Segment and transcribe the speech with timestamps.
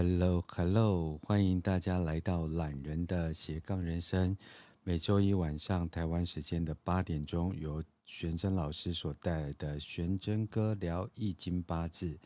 [0.00, 4.36] Hello，Hello，欢迎大家来到懒人的斜杠人生。
[4.84, 12.16] 每周一晚上台湾时间的八点钟，由玄真老师所带来的玄真哥聊易经八字。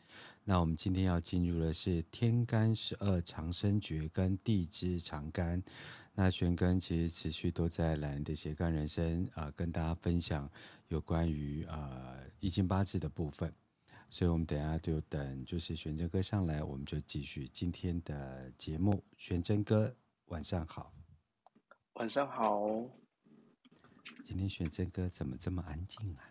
[0.44, 5.62] 那我们今天要进入的是天干十二长生诀跟地支长干。
[6.14, 10.46] 那玄根其实持续都在懒人的斜杠人生啊、跟大家分享
[10.88, 13.50] 有关于、呃、易经八字的部分。
[14.12, 19.02] 所以，我们等一下就等，就是玄真哥上来，我们就继续今天的节目。
[19.16, 20.92] 玄真哥，晚上好。
[21.94, 22.60] 晚上好。
[24.22, 26.28] 今天玄真哥怎么这么安静啊？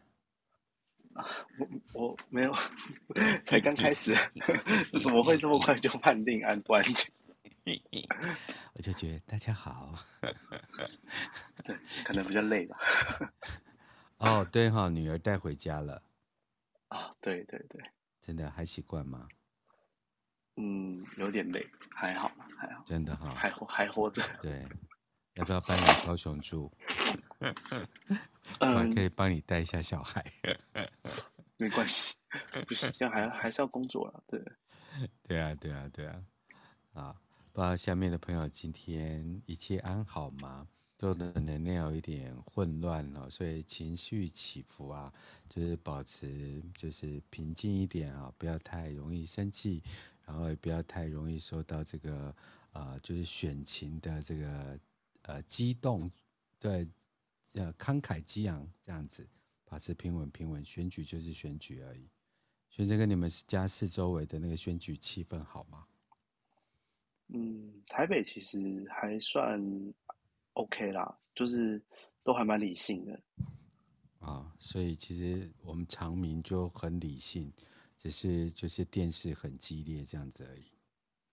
[1.15, 1.25] 啊，
[1.57, 2.53] 我我没有，
[3.43, 4.15] 才刚开始，
[5.01, 7.11] 怎么会这么快就判定安不安静？
[8.75, 9.95] 我就觉得大家好。
[11.63, 11.75] 对，
[12.05, 12.77] 可能比较累吧。
[14.19, 16.03] 哦，对哈、哦，女儿带回家了。
[16.91, 17.81] 啊，对对对，
[18.21, 19.25] 真的还习惯吗？
[20.57, 24.21] 嗯，有点累，还好还好，真的哈、哦，还活还活着。
[24.41, 24.67] 对，
[25.35, 26.69] 要不要搬来高雄住？
[28.59, 30.21] 我还可以帮你带一下小孩。
[31.55, 32.13] 没关系，
[32.67, 34.43] 不是这样还还是要工作了，对。
[35.23, 36.21] 对啊，对啊，对啊，
[36.91, 37.15] 啊，
[37.53, 40.67] 不知道下面的朋友今天一切安好吗？
[41.01, 45.11] 做的能量有一点混乱哦，所以情绪起伏啊，
[45.49, 49.81] 就是保持就是平静一点啊，不要太容易生气，
[50.27, 52.35] 然后也不要太容易受到这个
[52.73, 54.79] 呃，就是选情的这个
[55.23, 56.11] 呃激动，
[56.59, 56.87] 对，
[57.53, 59.27] 呃慷慨激昂这样子，
[59.65, 62.07] 保持平稳平稳，选举就是选举而已。
[62.69, 65.83] 选这个你们家四周围的那个选举气氛好吗？
[67.29, 69.59] 嗯，台北其实还算。
[70.53, 71.81] OK 啦，就是
[72.23, 73.13] 都还蛮理性的
[74.19, 77.51] 啊、哦，所以其实我们常民就很理性，
[77.97, 80.65] 只是就是电视很激烈这样子而已。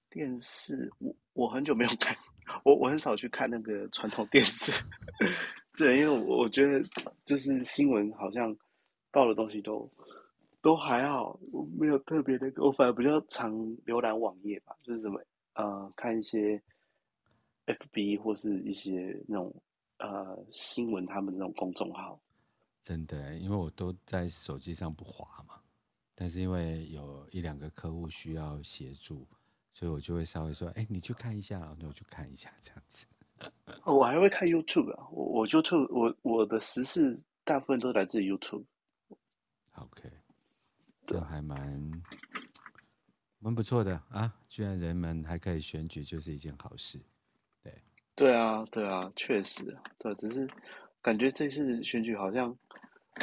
[0.09, 2.17] 电视，我我很久没有看，
[2.65, 4.73] 我我很少去看那个传统电视，
[5.77, 6.83] 对，因为我我觉得
[7.25, 8.57] 就是新闻好像
[9.11, 9.91] 报的东西都
[10.63, 13.53] 都还好，我没有特别的，我反而比较常
[13.85, 15.21] 浏览网页吧，就是什么
[15.55, 16.63] 呃看一些。
[17.69, 19.55] FB 或是一些那种
[19.99, 22.19] 呃新闻，他们那种公众号，
[22.83, 25.61] 真的，因为我都在手机上不滑嘛，
[26.15, 29.29] 但是因为有一两个客户需要协助，
[29.75, 33.07] 所以我就会稍微说，哎、欸，你去看一下，那我去看一下这样子。
[33.85, 38.65] 我还会看 YouTube 啊，我我 YouTube 我我的时事大部分都来自 YouTube。
[39.75, 40.11] OK，
[41.07, 42.03] 这还蛮
[43.39, 47.01] 蛮不错的啊，居然人们还可以选举，就是一件好事。
[48.19, 49.65] 对啊，对啊，确实，
[49.97, 50.51] 对，只是
[51.01, 52.53] 感觉这次选举好像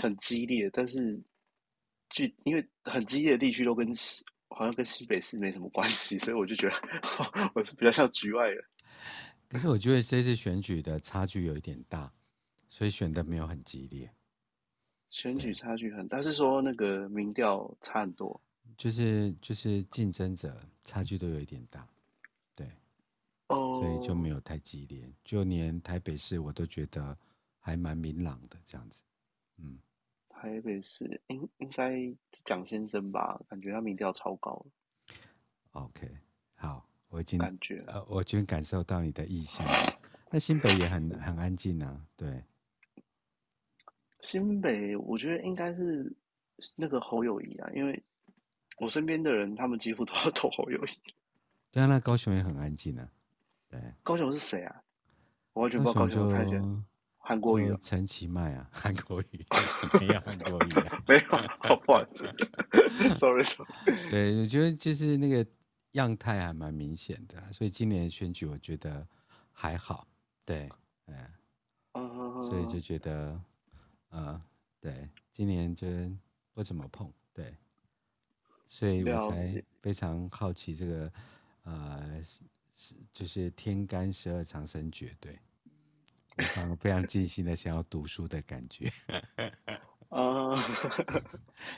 [0.01, 1.21] 很激烈，但是
[2.09, 6.75] 具因为很激烈的地区都跟西好像跟西北市没什么关系，所以我就觉得
[7.53, 8.63] 我是比较像局外人。
[9.49, 12.09] 可是我觉得这次选举的差距有一点大，
[12.69, 14.09] 所以选的没有很激烈。
[15.09, 18.41] 选举差距很大，是说那个民调差很多，
[18.77, 21.85] 就是就是竞争者差距都有一点大。
[23.47, 27.17] 哦，所以就没有太激烈，就连台北市我都觉得
[27.59, 29.03] 还蛮明朗的这样子。
[29.57, 29.77] 嗯，
[30.29, 33.39] 台北市应应该是蒋先生吧？
[33.47, 34.65] 感觉他民调超高。
[35.71, 36.09] OK，
[36.55, 39.65] 好，我已经感觉呃，我已经感受到你的意向。
[40.31, 42.43] 那新北也很很安静啊，对。
[44.21, 46.11] 新北我觉得应该是
[46.75, 48.01] 那个侯友谊啊，因为
[48.79, 51.13] 我身边的人他们几乎都要投侯友谊。
[51.71, 53.07] 对啊，那高雄也很安静啊。
[53.81, 54.81] 对，高雄是谁啊？
[55.53, 56.85] 我完全不知道高雄参选。
[57.17, 59.45] 韩国瑜、陈其迈啊， 韩国瑜
[59.99, 61.21] 没有韩国瑜啊， 没有，
[61.59, 63.43] 好不好意思？Sorry，
[64.11, 65.45] 对，我觉得就是那个
[65.93, 69.07] 样态还蛮明显的，所以今年选举我觉得
[69.51, 70.07] 还好。
[70.45, 70.69] 对，
[71.07, 73.41] 嗯，所以就觉得，
[74.09, 74.39] 呃，
[74.79, 75.87] 对，今年就
[76.53, 77.57] 不怎么碰，对，
[78.67, 81.11] 所以我才非常好奇这个，
[81.63, 82.21] 呃。
[82.75, 85.39] 是，就是天干十二长生诀，对，
[86.35, 88.91] 非常非常尽心的想要读书的感觉。
[90.09, 90.61] 啊，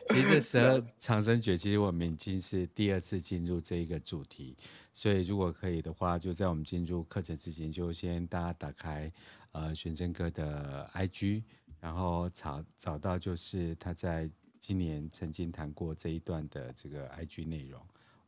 [0.10, 4.58] 其实这十二 长生诀，其实我们已经是第二次进入这一个主题，
[4.94, 9.12] 所以如果可以的话，就在我们进入课程之前，就先大家打开
[9.52, 11.44] 呃玄真哥的 IG，
[11.80, 14.30] 然后找找到就是他在
[14.60, 17.80] 今年曾经谈过这一段的这个 IG 内容。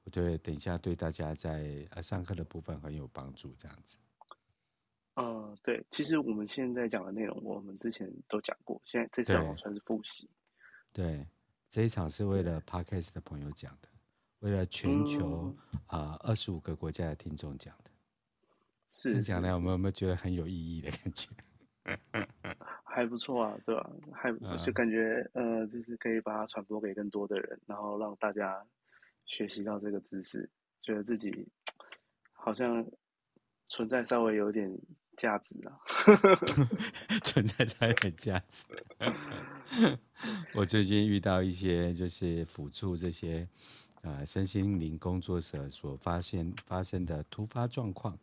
[0.10, 3.98] 对，等一下对大家在呃上课的部分很有帮助，这样子。
[5.16, 10.30] 嗯，对，其实我们现在讲的内容，我们之前都讲过，现在这次我算是复习。
[10.94, 11.28] 对，
[11.70, 13.90] 这一场是为了 Podcast 的朋友讲的，
[14.40, 15.56] 为了全球
[15.88, 17.92] 啊二十五个国家的听众讲的。
[18.92, 21.30] 是讲来，我们有没有觉得很有意义的感觉？
[22.84, 23.90] 还不错啊，对吧？
[24.12, 24.32] 还
[24.64, 28.66] 就感觉、嗯、呃，就是可以把它传播给更多的人，然后让大家
[29.30, 30.50] 学习到这个知识，
[30.82, 31.48] 觉得自己
[32.34, 32.86] 好像
[33.68, 34.76] 存在稍微有点
[35.16, 35.80] 价值啊，
[37.24, 38.66] 存在才有价值。
[40.56, 43.48] 我最近遇到一些就是辅助这些
[44.02, 48.18] 呃身心灵工作者所发现发生的突发状况。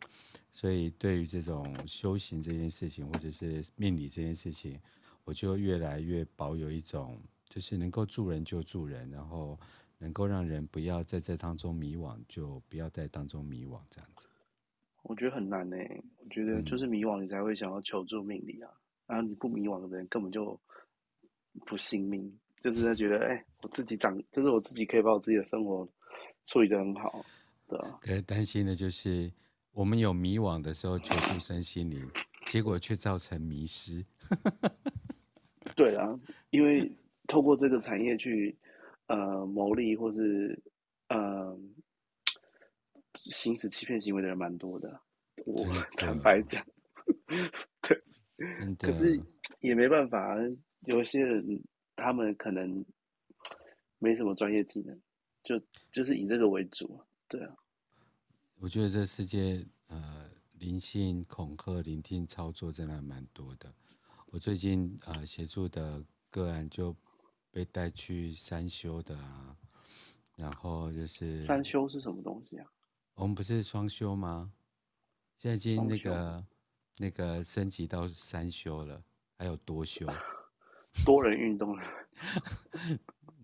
[0.51, 4.77] 所以，对于这种修行这件事情，或者是命理这件事情，
[5.23, 7.17] 我就越来越保有一种，
[7.47, 9.57] 就是能够助人就助人，然后
[9.97, 14.27] 能够让人不要在这当中迷惘，就不要在当中迷惘这样子。
[15.03, 15.77] 我觉得很难呢。
[16.17, 18.69] 我觉得就是迷惘，你才会想要求助命理啊。
[18.71, 20.59] 嗯、然后你不迷惘的人，根本就
[21.65, 25.87] 不信命，就是在觉得，哎、欸，我自己长，就是我自己可以把我自己的生活
[26.45, 27.25] 处理得很好，
[27.67, 27.99] 对啊？
[28.01, 29.31] 可是担心的就是。
[29.73, 32.09] 我们有迷惘的时候求助身心灵，
[32.47, 34.03] 结果却造成迷失。
[35.77, 36.91] 对啊，因为
[37.27, 38.57] 透过这个产业去
[39.07, 40.61] 呃牟利，或是
[41.09, 41.59] 呃
[43.15, 45.01] 行使欺骗行为的人蛮多的。
[45.45, 45.63] 我
[45.95, 46.65] 坦白讲，
[47.81, 48.03] 对，
[48.79, 49.19] 可是
[49.59, 50.35] 也没办法，
[50.81, 51.63] 有些人
[51.95, 52.85] 他们可能
[53.99, 54.99] 没什么专业技能，
[55.43, 55.59] 就
[55.91, 57.55] 就是以这个为主，对啊。
[58.59, 63.71] 我觉得这世界，呃，灵性恐吓、聆听操作真的蛮多的。
[64.31, 66.93] 我最近呃协助的个案就
[67.57, 69.57] 被带去三修的啊，
[70.35, 72.67] 然后就是三修是什么东西啊？
[73.15, 74.53] 我们不是双修吗？
[75.39, 76.45] 现在已经那个
[76.97, 79.01] 那个升级到三修了，
[79.39, 80.05] 还有多修，
[81.03, 81.83] 多人运动了。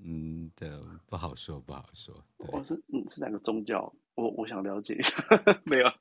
[0.04, 0.70] 嗯，对，
[1.08, 2.24] 不好说，不好说。
[2.38, 3.92] 我、哦、是嗯是哪个宗教？
[4.14, 5.26] 我我想了解一下，
[5.66, 5.92] 没有，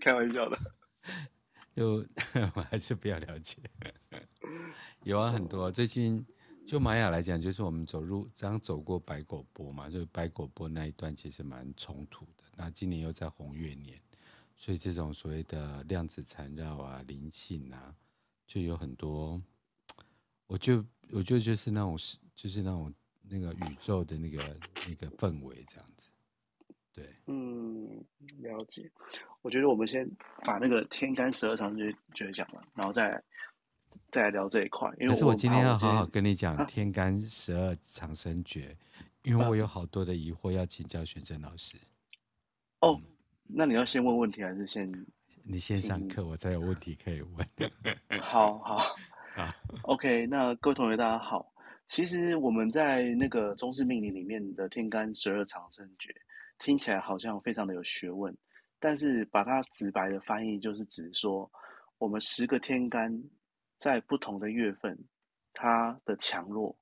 [0.00, 0.58] 开玩笑的。
[1.76, 2.02] 就
[2.56, 3.58] 我还是不要了解。
[5.02, 5.70] 有啊，很多。
[5.70, 6.24] 最近
[6.68, 12.44] 就玛雅来讲，就是我们走入刚走过白狗波嘛，就是白狗波那一段其实蛮冲突的。
[12.54, 13.98] 那今年又在红月年，
[14.54, 17.96] 所以这种所谓的量子缠绕啊、灵性啊，
[18.46, 19.42] 就有很多。
[20.46, 21.96] 我就我觉得就是那种
[22.34, 22.92] 就是那种
[23.22, 26.10] 那个宇宙的那个那个氛围这样子。
[26.92, 28.04] 对，嗯，
[28.42, 28.92] 了解。
[29.40, 30.06] 我觉得我们先
[30.44, 33.24] 把那个天干十二长生诀讲完，然后再
[34.10, 34.88] 再来聊这一块。
[34.98, 41.76] 因为我可是我今天要好好跟你讲天干十二长生诀，啊、因为我有好多的疑惑要请教玄真老师。
[42.80, 43.02] 哦，嗯、
[43.46, 44.90] 那你要先问问题还是先？
[45.42, 47.46] 你先上课，我才有问题可以问。
[48.20, 48.94] 好好好
[49.82, 50.26] ，OK。
[50.26, 51.50] 那各位同学大家好，
[51.86, 56.14] 其实我们在那个中式命理里面的天干十二长生诀。
[56.58, 58.36] 听起来好像非常的有学问，
[58.80, 61.48] 但是把它直白的翻译就是指说，
[61.98, 63.08] 我们十个天干
[63.78, 64.98] 在不同的月份，
[65.54, 66.76] 它的强弱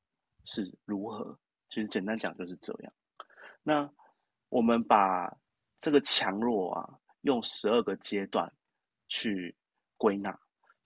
[0.44, 1.38] 是如何？
[1.68, 2.92] 其实简单讲就是这样。
[3.62, 3.88] 那
[4.48, 5.32] 我们把
[5.78, 8.52] 这个强弱啊，用十二个阶段
[9.08, 9.54] 去
[9.96, 10.36] 归纳，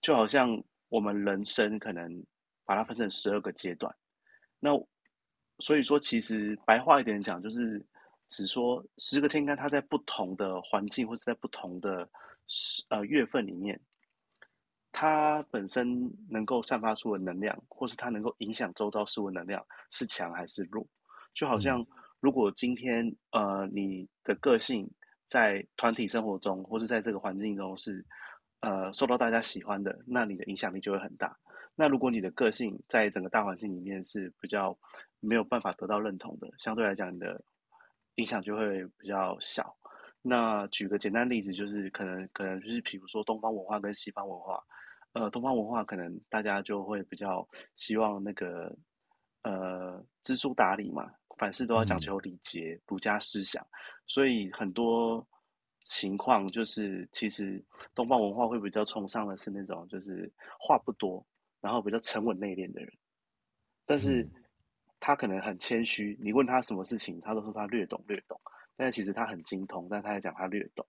[0.01, 2.23] 就好像我们人生可能
[2.65, 3.95] 把它分成十二个阶段。
[4.59, 4.69] 那
[5.57, 7.83] 所以说，其实白话一点讲就是。
[8.33, 12.09] 只说十个天干，它在不同的环境或者在不同的
[12.47, 13.77] 时呃月份里面，
[14.91, 20.87] 它本身能够散发出的能量，或是它能够影响周遭事物能量是强还是弱？
[21.33, 21.85] 就好像
[22.19, 24.89] 如果今天呃你的个性
[25.25, 28.05] 在团体生活中，或是在这个环境中是
[28.59, 31.37] 呃受到大家喜欢的，那你的影响力就会很大。
[31.75, 34.77] 那如果你的个性在整个大环境里面是比较
[35.19, 37.43] 没有办法得到认同的，相对来讲你的。
[38.15, 39.77] 影响就会比较小。
[40.21, 44.61] 那举个简单例子，就是可能可能就是比如说东方文化跟西方文化，
[45.13, 48.75] 呃，东方文化可能大家就会比较希望那个
[49.43, 53.65] 呃知书达理嘛，凡事都要讲求礼节、儒家思想，
[54.07, 55.27] 所以很多
[55.83, 57.63] 情况就是其实
[57.93, 61.25] 东方文化会比较崇尚的是那种就是话不多，
[61.59, 62.91] 然后比较沉稳内敛的人，
[63.85, 64.23] 但是。
[64.23, 64.31] 嗯
[65.03, 68.39] 他可能很谦虚，你问他什么事情，他都说他略懂略懂，
[68.75, 70.85] 但是其实他很精通，但他也讲他略懂。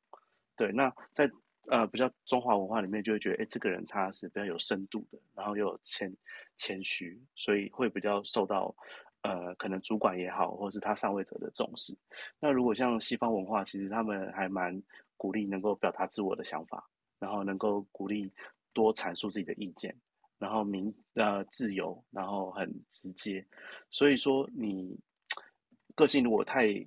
[0.55, 1.27] 对，那在
[1.69, 6.15] 呃比较中华文化里面，就会觉得，哎，这个人他是比较有深度的，然后又有谦
[6.57, 8.75] 谦虚，所以会比较受到
[9.23, 11.97] 呃可能主管也好，或者是他上位者的重视。
[12.41, 14.83] 那如果像西方文化，其实他们还蛮
[15.17, 16.89] 鼓励能够表达自我的想法，
[17.19, 18.33] 然后能够鼓励
[18.73, 19.97] 多阐述自己的意见。
[20.39, 23.47] 然后明呃自由，然后很直接，
[23.91, 24.99] 所以说你
[25.95, 26.85] 个性如果太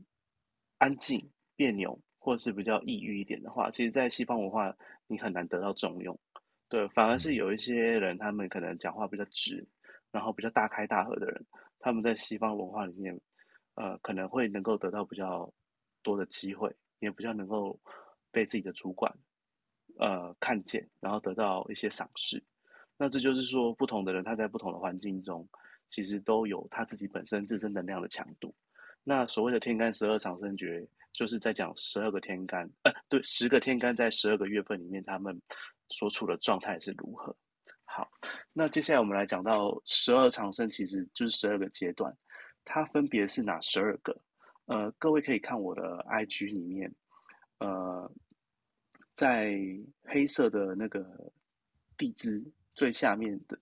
[0.78, 6.20] 安静、别扭，或者是比较抑郁一点的话，其实，在西方文化你很难得到重用。
[6.68, 9.64] 对，反而是有一些人，他们可能讲话比较直，
[10.12, 11.46] 然后比较大开大合的人，
[11.78, 13.16] 他们在西方文化里面，
[13.76, 15.54] 呃，可能会能够得到比较
[16.02, 17.80] 多的机会，也比较能够
[18.32, 19.16] 被自己的主管，
[20.00, 22.44] 呃，看见，然后得到一些赏识。
[22.98, 25.48] 那这就是说，不同的人他在不同的环境中，
[25.90, 28.56] 其实都有他自己本身自身能量的强度。
[29.04, 35.42] 那所谓的天干十二长生诀，就是在讲十二个天干，呃，对，十个天干在十二个月份里面，他们
[35.90, 37.36] 所处的状态是如何。
[37.86, 38.12] 好，
[38.52, 42.14] 那接下来我们来讲到十二长生，其实就是十二个阶段，
[42.66, 44.20] 它分别是哪十二个？
[44.66, 46.94] 呃，各位可以看我的 IG 里面，
[47.60, 48.12] 呃，
[49.14, 49.58] 在
[50.04, 51.32] 黑色的那个
[51.98, 52.44] 地支
[52.74, 53.58] 最下面的，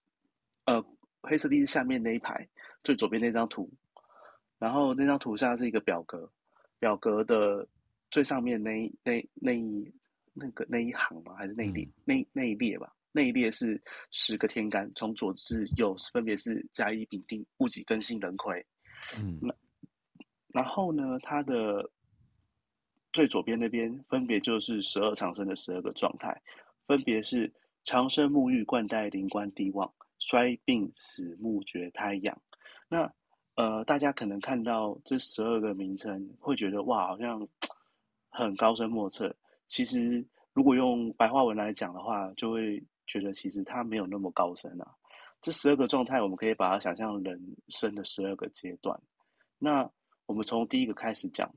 [0.65, 0.83] 呃，
[1.21, 2.47] 黑色地支下面那一排
[2.83, 3.69] 最左边那张图。
[4.57, 6.31] 然后那张图上是一个表格，
[6.83, 7.65] 表格的
[8.11, 9.89] 最上面那一那那一
[10.33, 11.33] 那个那一行吗？
[11.33, 11.85] 还是那一列？
[11.85, 12.93] 嗯、那那一列吧？
[13.13, 18.65] 那一列是十个天干，从左至右分别是甲乙丙丁戊己庚辛壬癸。
[19.17, 19.55] 嗯，那
[20.49, 21.89] 然后呢，它的
[23.13, 26.41] 最左边那边分别就是十二长生的十二个状态，
[26.85, 27.49] 分别是
[27.85, 32.41] 长生沐浴冠带灵官帝旺，衰病死木绝胎养。
[32.89, 33.09] 那
[33.55, 37.47] 呃，大家可能看到这十二个名称，会觉得哇，好像
[38.29, 39.35] 很高深莫测。
[39.67, 44.87] 其实，如果用白话文来讲的话，就会觉得其实它没有那么高深啊。
[45.39, 48.99] 这十二个状态，我们可以把它想象人生的十二个阶段。
[49.59, 49.87] 那
[50.25, 51.53] 我们从第一个开始讲，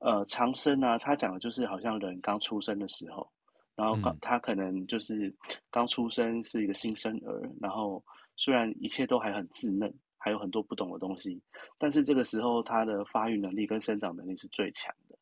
[0.00, 3.30] 呃，长生呢，它讲的就是好像人刚出生的时候，
[3.74, 5.34] 然后刚他可能就是
[5.70, 8.04] 刚出生是一个新生儿，然后
[8.36, 9.94] 虽然一切都还很稚嫩。
[10.24, 11.42] 还有很多不懂的东西，
[11.78, 15.18] 但是这个时候它的发育能力跟生长能力是最强的，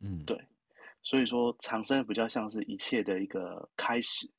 [0.00, 0.38] 嗯，对，
[1.02, 4.30] 所以说长生比较像是一切的一个开始，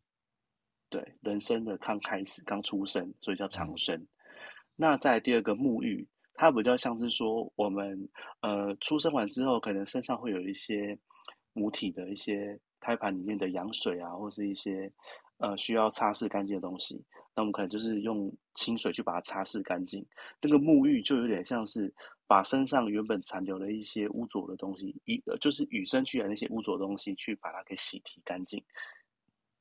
[0.92, 3.96] 对，人生的刚开始，刚出生，所以叫长生。
[3.96, 4.08] 嗯、
[4.76, 8.08] 那在第二个沐浴，它比较像是说我们
[8.42, 11.00] 呃出生完之后，可能身上会有一些
[11.54, 14.94] 母体的一些胎盘里面的羊水啊，或是一些。
[15.40, 17.04] 呃，需要擦拭干净的东西，
[17.36, 20.06] 那我们可能就是用清水去把它擦拭干净。
[20.42, 21.94] 那个沐浴就有点像是
[22.26, 28.64] 把身上原本残留的一些污浊的东西，与就是与生俱来那些污浊的东西，去把它给洗涤干净，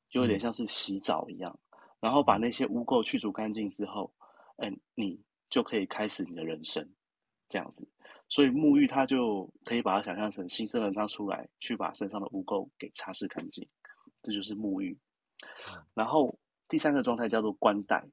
[0.09, 1.59] 就有点像是洗澡一样。
[1.69, 4.11] 嗯、然后把那些污垢去除干净之后，
[4.57, 6.89] 嗯，你就可以开始你的人生，
[7.49, 7.87] 这样子。
[8.29, 13.67] 所以沐浴它就可以把它想象成新生儿刚出来，去把身上的污垢给擦拭干净，
[14.23, 14.97] 这就是沐浴。
[15.93, 18.05] 然后第三个状态叫做冠带，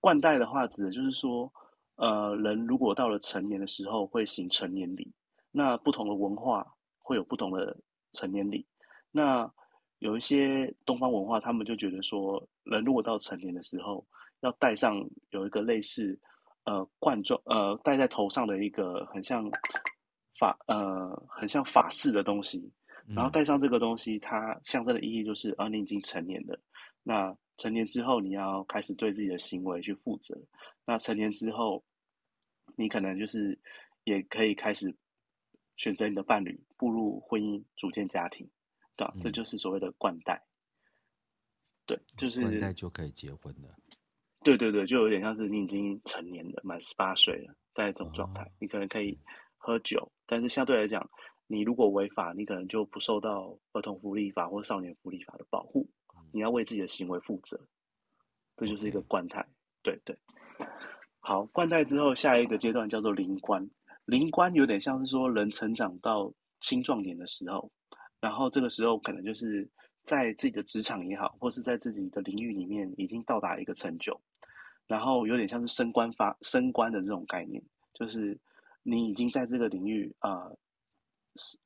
[0.00, 1.52] 冠带的话指的就是说，
[1.96, 5.12] 呃，人如果到了成年的时候会行成年礼，
[5.50, 6.66] 那不同的文化
[6.98, 7.76] 会有不同的
[8.12, 8.66] 成年礼。
[9.10, 9.50] 那
[9.98, 14.06] 有一些东方文化，他们就觉得说，人如果到成年的时候，
[14.40, 16.18] 要戴上有一个类似
[16.64, 19.50] 呃冠状呃戴在头上的一个很像
[20.38, 22.72] 法呃很像法式的东西。
[23.14, 26.60] 然后戴上这个东西，它象征的意义就是，啊，你已经成年了。
[27.08, 30.38] 那成年之后，你要开始对自己的行为去负责。
[30.84, 31.82] 那成年之后，
[32.76, 33.58] 你可能就是
[34.04, 34.94] 也可以开始
[35.78, 38.50] 选择你的伴侣，步入婚姻，组建家庭，
[38.94, 39.12] 对吧？
[39.16, 40.44] 嗯、这就是所谓的冠带。
[41.86, 43.74] 对，就是冠带就可以结婚了。
[44.44, 49.18] 对对对，就有点像是你已经成年了，满十八岁了，在这种状态，哦、你可能可以
[49.56, 51.08] 喝酒，但是相对来讲。
[51.50, 55.88] 你如果违法，你可能就不受到儿童福利法或少年福利法的保护。
[56.32, 57.60] 你要为自己的行为负责，
[58.56, 59.46] 这就是一个冠态。
[59.82, 60.16] 对对。
[61.20, 63.68] 好，冠态之后，下一个阶段叫做灵官。
[64.04, 67.70] 灵官有点像是说人成长到青壮年的时候，
[68.20, 69.68] 然后这个时候可能就是
[70.02, 74.18] 在自己的职场也好，或是在自己的领域里面已经到达一个成就，
[74.86, 77.62] 然后有点像是升官发升官的这种概念，
[77.94, 78.38] 就是
[78.82, 80.30] 你已经在这个领域啊。
[80.30, 80.58] 呃
[81.36, 81.56] 是，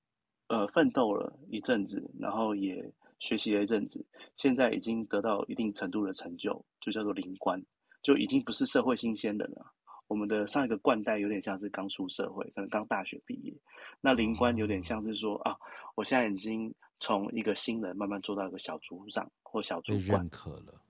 [0.48, 2.92] 呃，奋斗了一阵子，然后也
[3.22, 4.04] 学习了一阵子，
[4.36, 7.64] 现在已经得到一定程度的成就，就叫做灵官，
[8.02, 9.64] 就已经不是社会新鲜人了。
[10.08, 13.54] 我们的上一个冠带有点像是刚出社会，可能刚大学毕业，
[14.00, 15.56] 那灵官有点像是说啊，
[15.94, 20.82] 我现在已经从一个新人慢慢做到一个小组长或小主管，认可了。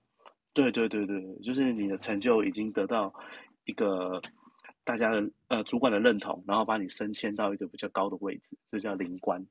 [0.53, 3.13] 对对对对，就是你的成就已经得到
[3.65, 4.21] 一个。
[4.85, 9.41] 大家的呃主管的认同，然后把你升迁到一个比较高的位置，这叫灵官。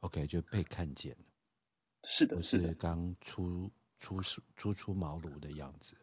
[0.00, 1.18] OK，就被看见了。
[2.04, 4.20] 是的，是，刚出出
[4.56, 5.96] 初出茅庐的样子。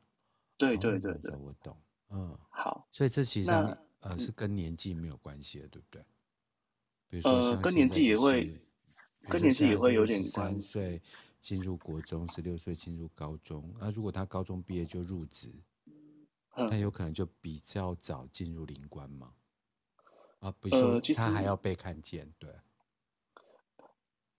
[0.58, 1.76] 对对对对，我懂。
[2.10, 2.88] 嗯，好。
[2.92, 6.06] 所以这其实上呃是跟年纪没有关系的，对不对？
[7.10, 8.62] 比如说像、呃、跟年纪也会，
[9.28, 10.32] 跟年纪也会有点关系。
[10.32, 11.02] 三岁
[11.40, 13.74] 进入国中，十六岁进入高中。
[13.80, 15.54] 那、啊、如果他高中毕业就入职，
[16.56, 19.34] 那、嗯、有可能就比较早进入灵官嘛？
[20.40, 22.54] 啊，比如说他还要被看见，对。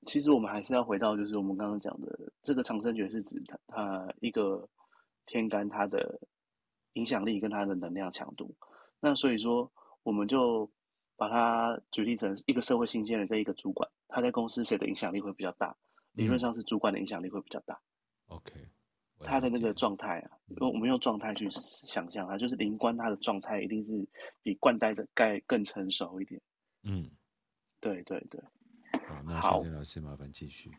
[0.07, 4.67] 其实我们还是要回到，就是我们刚刚讲的，这个长生诀是指它它一个
[5.27, 6.19] 天干它的
[6.95, 8.55] 影响力跟它的能量强度。
[9.01, 9.71] 那所以说，
[10.03, 10.71] 我们就
[11.17, 15.77] 把它举例成一个社会新鲜人跟一个主管，他在公司谁的影响力会比较大？
[16.13, 17.75] 理论上是主管的影响力会比较大。
[18.29, 18.53] 嗯、OK，
[19.21, 24.09] 他的那个状态啊，用我们用状态去想象他，就是灵官他的状态一定是
[24.43, 26.41] 比冠带的盖更成熟一点。
[26.85, 27.11] 嗯，
[27.81, 28.41] 对对对。
[29.07, 30.71] 好，那玄真老师麻烦继续。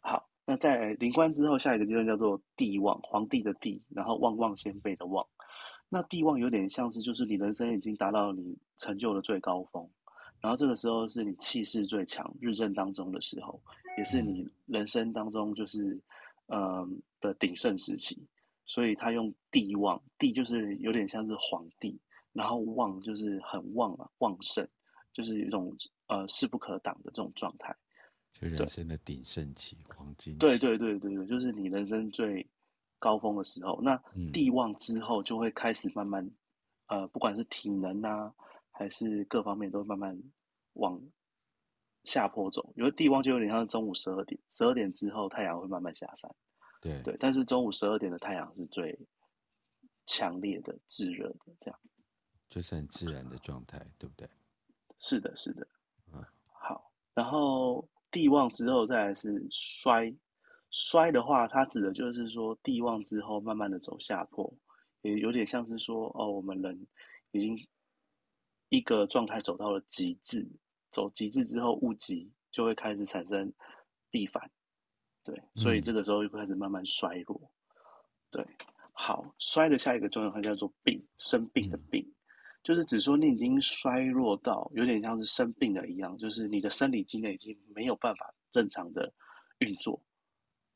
[0.00, 5.26] 好，那在灵官之后，下一个阶段叫做帝旺，皇帝的帝，然后旺旺先辈的旺。
[5.88, 9.88] 那帝旺有点像是，就是你人生已经达到你成就的最高峰，
[10.40, 13.60] 然后这个时候是你气势最强、日正当中的时候，
[13.96, 15.98] 也是你人生当中就是
[16.48, 16.88] 嗯、呃、
[17.20, 18.26] 的鼎盛时期。
[18.66, 22.00] 所以他用帝旺，帝就是有点像是皇帝，
[22.32, 24.66] 然后旺就是很旺啊，旺盛。
[25.14, 25.74] 就是一种
[26.08, 27.74] 呃势不可挡的这种状态，
[28.32, 30.38] 就人生的鼎盛期、黄金期。
[30.40, 32.46] 对对对对对，就是你人生最
[32.98, 33.80] 高峰的时候。
[33.80, 33.96] 那
[34.32, 36.26] 地旺之后就会开始慢慢，
[36.88, 38.34] 嗯、呃，不管是体能啊，
[38.72, 40.20] 还是各方面，都会慢慢
[40.72, 41.00] 往
[42.02, 42.72] 下坡走。
[42.76, 46.34] 因为地旺就有点像中午十二点，十二点之后太阳会慢慢下山。
[46.80, 48.98] 对对，但是中午十二点的太阳是最
[50.06, 51.80] 强烈的、炙热的，这样
[52.48, 54.28] 就是很自然的状态，对不对？
[55.06, 55.66] 是的，是的，
[56.14, 60.10] 嗯，好，然后地旺之后再来是衰，
[60.70, 64.50] 衰的话，它指的就是说地旺之后慢慢的走下坡，
[65.02, 66.86] 也有点像是说，哦，我们人
[67.32, 67.68] 已经
[68.70, 70.48] 一个状态走到了极致，
[70.90, 73.52] 走极致之后物极就会开始产生
[74.10, 74.50] 地反，
[75.22, 77.76] 对，所以这个时候就开始慢慢衰落，嗯、
[78.30, 78.46] 对，
[78.92, 82.02] 好，衰的下一个重要它叫做病，生病的病。
[82.02, 82.14] 嗯
[82.64, 89.12] 就是只说你已经衰弱到有点像是生病了一样，就是你的生理机能已经没有办法正常的
[89.58, 90.02] 运作。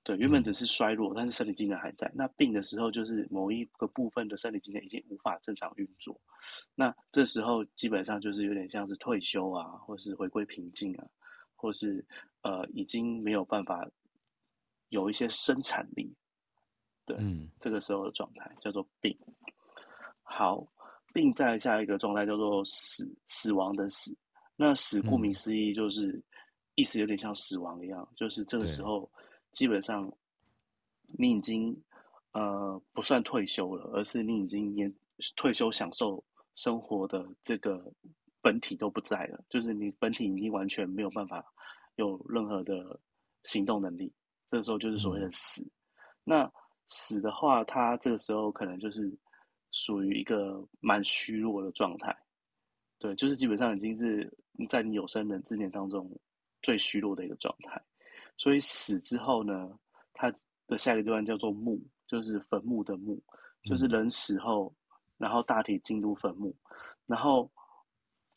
[0.05, 2.11] 对，原本只是衰弱，但是生理机能还在。
[2.15, 6.21] 那病的时候，就是某一个部分的生理机能已经无法正常运作。
[6.75, 11.07] 那这时候基本上就是有点像是退休啊，或是回归平静啊，
[11.57, 12.07] 或是
[12.43, 13.89] 呃已经没有办法
[14.91, 16.15] 有一些生产力。
[17.07, 19.19] 对，嗯，这个时候的状态叫做病。
[20.23, 20.69] 好。
[21.19, 24.17] 病在下一个状态叫做死，死亡的死。
[24.55, 26.23] 那死顾名思义就是、嗯、
[26.77, 29.11] 意思有点像死亡一样，就是这个时候
[29.51, 30.09] 基本上
[31.19, 31.77] 你已经
[32.31, 34.95] 呃不算退休了，而是你已经连
[35.35, 36.23] 退休享受
[36.55, 37.93] 生活的这个
[38.41, 41.45] 本体都不在了，就是你本体已经完全没有办法
[41.97, 42.97] 有任何的
[43.43, 44.13] 行动能力。
[44.53, 45.65] 这个时候就是所谓的死。
[45.65, 45.71] 嗯、
[46.23, 46.53] 那
[46.87, 49.19] 死的话，它这个时候可能就是。
[49.71, 52.17] 属于一个蛮虚弱的状态，
[52.99, 54.33] 对，就是基本上已经是
[54.69, 56.11] 在你有生人之年当中
[56.63, 57.81] 最虚弱的一个状态。
[58.37, 59.79] 所以死之后呢，
[60.13, 60.33] 它
[60.67, 63.23] 的下一个阶段叫做墓，就是坟墓的墓，
[63.65, 64.75] 就是人死后，
[65.17, 66.57] 然后大体进入坟墓，
[67.07, 67.51] 然后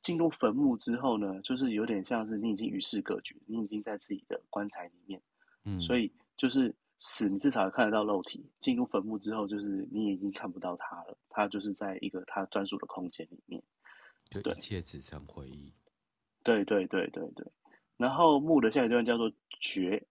[0.02, 5.22] 进入坟墓之后呢，就是有点像是你已经与世隔绝，你已经在自己的棺材里面，
[5.64, 6.76] 嗯，所以就是。
[7.04, 8.48] 死，你至少看得到肉体。
[8.60, 11.18] 进入坟墓之后，就是你已经看不到他了。
[11.30, 13.62] 他就是在一个他专属的空间里面，
[14.30, 15.74] 就一切只剩回忆。
[16.44, 17.52] 对对对对对。
[17.98, 20.06] 然后墓的下一段叫做绝，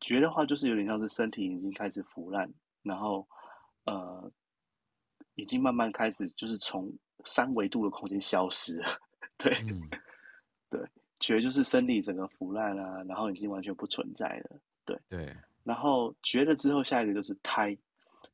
[0.00, 2.48] 绝的话就是有点像是身体已经开始腐烂，
[2.84, 3.26] 然后
[3.86, 4.30] 呃，
[5.34, 6.88] 已经慢慢开始就是从
[7.24, 8.86] 三维度的空间消失了。
[9.36, 9.90] 对，嗯、
[10.70, 10.80] 对，
[11.18, 14.60] 绝就是身体整个腐烂啊，然后已经完全不存在了。
[14.84, 15.36] 对对。
[15.68, 17.76] 然后绝了之后，下一个就是胎，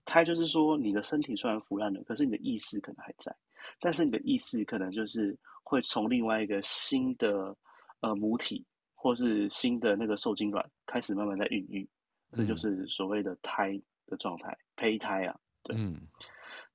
[0.04, 3.34] 胎就是说你的身体虽然腐烂了，可是你的意识可能还在，
[3.80, 7.52] 但是你的意识可能就是会从另外一个新的
[7.98, 11.82] 呃母体或是新的那个受精卵开始慢慢在孕育，
[12.30, 15.74] 嗯、这就是所谓的胎的状态，胚胎啊，对。
[15.76, 16.02] 嗯、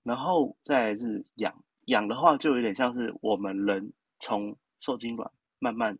[0.04, 5.98] 然后再来是养，养的话就有点像是我们人从受精卵慢慢。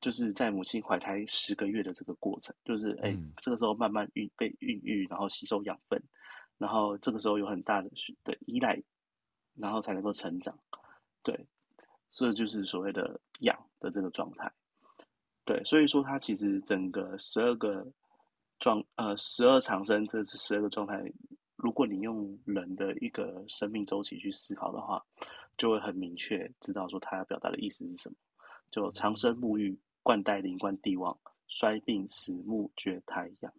[0.00, 6.00] 就是在母亲怀胎十个月的这个过程，就是哎、欸，这个时候慢慢孕被孕育，然后吸收养分，
[6.56, 7.90] 然后这个时候有很大的
[8.22, 8.80] 的依赖，
[9.54, 10.56] 然后才能够成长，
[11.22, 11.46] 对，
[12.10, 14.52] 这就是所谓的养的这个状态，
[15.44, 17.84] 对，所以说它其实整个十二个
[18.60, 21.02] 状呃十二长生，这是十二个状态，
[21.56, 25.04] 如果你用人的一个生命周期去思考的话，
[25.56, 28.14] 就会很明确知道说它要表达的意思是什么。
[28.70, 33.52] 就长生沐浴，冠带灵冠帝王，衰病死木绝太阳，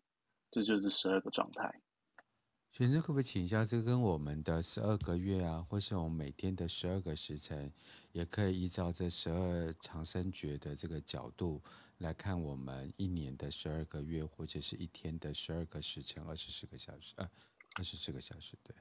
[0.49, 1.79] 这就是十二个状态。
[2.71, 7.71] 学生可不可以请教，这跟我们的十二个月啊，或是我们每天的十二个时辰，
[8.13, 11.61] 也可以依照这十二长生诀的这个角度
[11.99, 17.29] 来看我们一年的十二个月，或者是一天的十二个时辰，二十四个小时，呃，
[17.75, 18.75] 二十四个小时，对。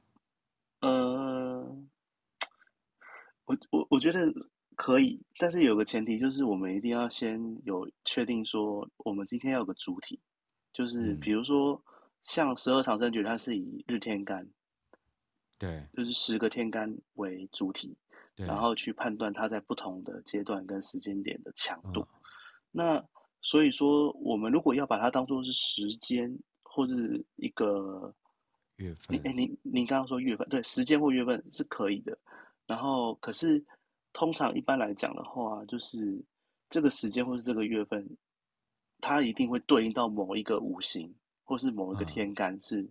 [0.80, 1.86] 呃，
[3.44, 4.32] 我我我觉得
[4.78, 10.18] 可以，但是有个前提，就是我们一定要先有确定说，我们今天要有个主体，
[10.72, 11.74] 就是比如说。
[11.74, 11.82] 嗯
[12.24, 14.46] 像十二长生诀，它是以日天干，
[15.56, 17.96] 对，就是十个天干为主体，
[18.36, 22.00] 对，然后去判断它在不同的阶段跟时间点的强度。
[22.00, 22.08] 哦、
[22.70, 23.02] 那
[23.40, 26.94] 所以说，我们如果要把它当做是时间或者
[27.36, 28.14] 一个
[28.76, 32.18] 月份，哎，您您刚刚说月份，对，时间或月份是可以的。
[32.66, 33.64] 然后，可是
[34.12, 36.24] 通常一般来讲的话，就是
[36.68, 38.08] 这个时间或是这个月份，
[39.00, 41.14] 它一定会对应到某一个五行。
[41.48, 42.86] 或是某一个天干是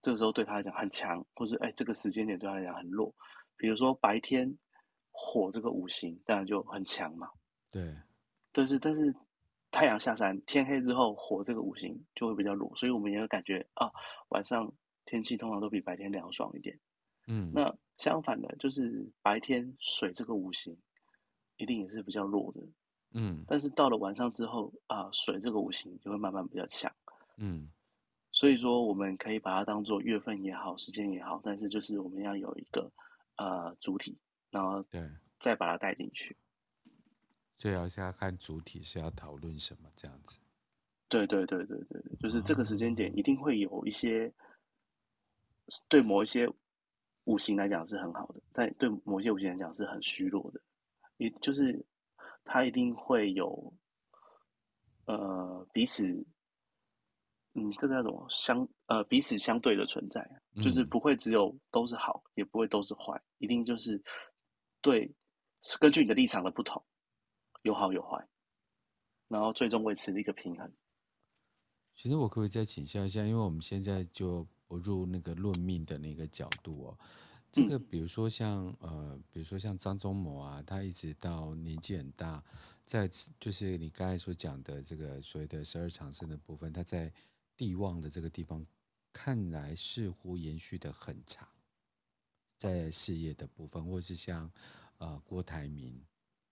[0.00, 3.12] 这个时候对他来讲很强，嗯、或是哎这个时间点对他来讲很弱。
[3.56, 4.56] 比如说白天
[5.10, 7.28] 火这个五行当然就很强嘛。
[7.68, 7.92] 对。
[8.52, 9.12] 但是但是
[9.72, 13.90] 太阳下山天黑之后火这个五行就会比较弱，所以我们也会感觉啊
[14.28, 14.72] 晚上
[15.04, 16.78] 天气通常都比白天凉爽一点。
[17.26, 17.50] 嗯。
[17.52, 20.76] 那相反的，就是白天水这个五行
[21.56, 22.60] 一定也是比较弱的。
[23.12, 23.44] 嗯。
[23.46, 26.92] 但是到了晚上之后啊水这个五行就会慢慢比较强。
[27.36, 27.70] 嗯。
[28.32, 32.92] 所以说，我们可以把它当做月份也好，时间也好，但是就是我们要有一个
[33.36, 34.18] 呃主体，
[34.50, 36.36] 然后对，再把它带进去。
[37.56, 40.38] 就要先要看主体是要讨论什么这样子。
[41.08, 44.30] 对对对对对，就是这个时间点一定会有一些
[45.88, 46.46] 对某一些
[47.26, 50.60] 五行来讲是很好的，但对某些五行来讲是很虚弱的，
[51.18, 51.86] 也就是
[52.44, 53.72] 它一定会有
[55.04, 56.26] 呃彼此。
[57.58, 60.28] 嗯，这个那种相呃彼此相对的存在，
[60.62, 64.04] 就是不会只有都是好，嗯、也不会都是坏，一定就是
[64.82, 65.10] 对，
[65.62, 66.84] 是根据你的立场的不同，
[67.62, 68.28] 有好有坏，
[69.28, 70.70] 然后最终维持一个平衡。
[71.94, 76.98] 其实我可不可以再请教一下，因为我们现在就不入那个论命的那个角度哦，
[77.52, 82.42] 这个比如说像、嗯、呃，比如说像张忠谋啊，他一直到年纪很大，
[82.82, 83.08] 在
[83.40, 87.12] 就是你刚才所讲的这个所谓的十二长生的部分，他在。
[87.58, 88.66] 地旺的这个地方，
[89.14, 91.48] 看来似乎延续的很长，
[92.58, 94.52] 在事业的部分，或是像
[94.98, 95.98] 呃郭台铭，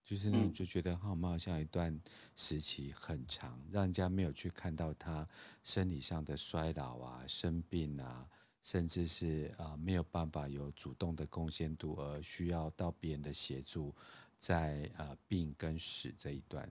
[0.04, 1.98] 就是那种就觉得好好像一段
[2.36, 5.26] 时期很长，让人家没有去看到他
[5.62, 8.28] 生理上的衰老啊、生病啊，
[8.60, 13.94] 甚至是啊、呃、没有办法有主动的贡献度，而需要到别人的协助，
[14.38, 16.70] 在呃病跟死这一段，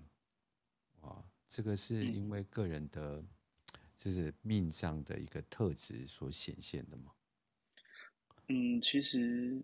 [1.01, 3.23] 哇，这个是因为个人的。
[3.95, 7.11] 就是命上的一个特质所显现的吗？
[8.47, 9.61] 嗯，其实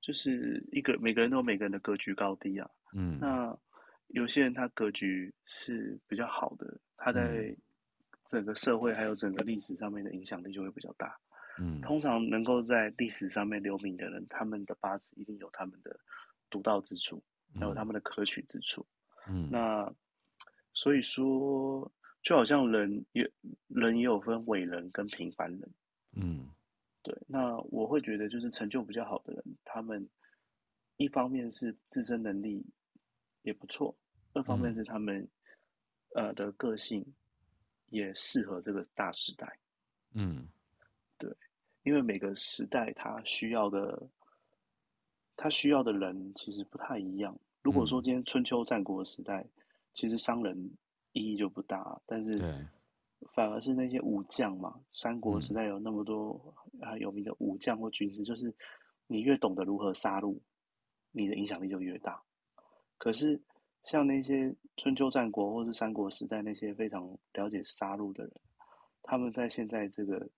[0.00, 2.70] 就是一个每个人都有每个人的格局高低啊。
[2.94, 3.56] 嗯，那
[4.08, 7.54] 有些人他格局是比较好的，他在
[8.26, 11.16] 整个社会还有整个历史上面的影响力就会比较大。
[11.58, 15.98] 嗯，通常能够在历史上面留名的人，他们的八字一定有他们的
[16.48, 17.22] 独到之处，
[17.54, 18.86] 还有他们的可取之处。
[19.28, 19.92] 嗯，那
[20.72, 21.90] 所以说。
[22.22, 23.26] 就好像人也
[23.68, 25.70] 人也有分伟人跟平凡人，
[26.16, 26.50] 嗯，
[27.02, 27.16] 对。
[27.26, 30.08] 那我会觉得，就是成就比较好的人，他们
[30.96, 32.64] 一方面是自身能力
[33.42, 33.96] 也不错，
[34.32, 35.20] 二方面是他们、
[36.14, 37.04] 嗯、呃的个性
[37.88, 39.58] 也适合这个大时代，
[40.12, 40.48] 嗯，
[41.18, 41.34] 对。
[41.82, 44.08] 因为每个时代他需要的，
[45.36, 47.38] 他需要的人其实不太一样。
[47.62, 49.46] 如果说今天春秋战国时代，
[49.94, 50.70] 其实商人。
[51.12, 52.38] 意义就不大，但是
[53.34, 54.80] 反而是那些武将嘛。
[54.92, 58.54] 三国时代有那么多啊有名的武将或军师，就是
[59.06, 60.38] 你越懂得如何杀戮，
[61.12, 62.22] 你的影响力就越大。
[62.98, 63.40] 可是
[63.84, 68.32] 像那些春秋战国或是三国时代那些非常了解杀戮的人，
[69.02, 70.28] 他们在现在这个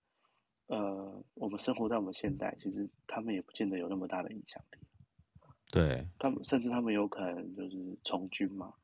[0.68, 4.78] 呃，我们生活在我们现代，其实他们也不见得有那么大的影响力。
[5.70, 8.74] 对，他们甚至他们有可能就是从军嘛。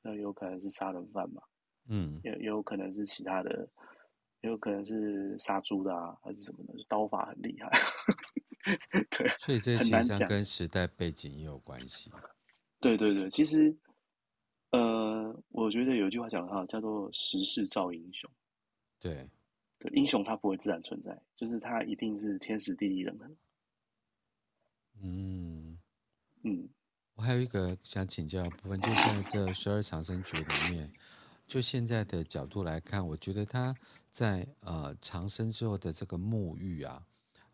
[0.00, 1.42] 那有可能是杀人犯嘛？
[1.88, 3.68] 嗯，也也有可能是其他的，
[4.42, 7.70] 也有可能是杀猪的啊，还是什么的，刀法很厉害。
[9.10, 12.10] 对，所以这实际上跟时代背景也有关系。
[12.80, 13.74] 对对对，其实，
[14.70, 18.30] 呃，我觉得有一句话讲得好，叫做“时势造英雄”。
[19.00, 19.28] 对，
[19.78, 23.26] 对，英雄他不会自然存在，就是他一定是天时地利人和。
[25.02, 25.78] 嗯
[26.42, 26.68] 嗯。
[27.14, 30.92] 我还有一个想请教的部分，就在这十二长生诀里面，
[31.48, 33.74] 就现在的角度来看，我觉得他
[34.12, 37.02] 在呃长生之后的这个沐浴啊，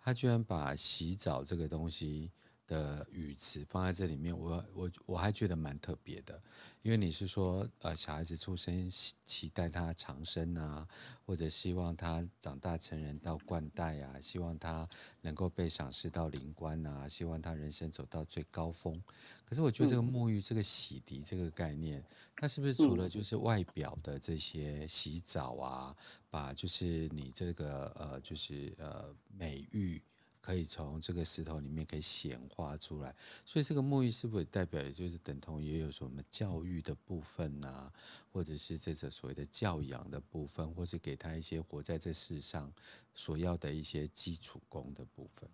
[0.03, 2.31] 他居然把洗澡这个东西。
[2.67, 6.41] 的语词放在这里面，我我我还觉得蛮特别的，
[6.83, 8.91] 因为你是说，呃，小孩子出生
[9.25, 10.87] 期待他长生啊，
[11.27, 14.89] 或者希望他长大成人到冠带啊，希望他
[15.21, 19.03] 能够被赏识到灵官啊，希望他人生走到最高峰。
[19.45, 22.03] 可是我觉得这个沐浴、这个洗涤这个概念，
[22.37, 25.97] 它是不是除了就是外表的这些洗澡啊，
[26.31, 30.03] 把就是你这个呃就是呃美玉。
[30.45, 37.93] 可以从这个石头里面可以显化出来，所以这个沐浴是不是代表，也就是等同也有什么教育的部分呐、啊，
[38.31, 42.71] 或者是这个所谓的教养的部分，或是给他一些活在这世上
[43.15, 45.49] 所要的一些基础功的部分？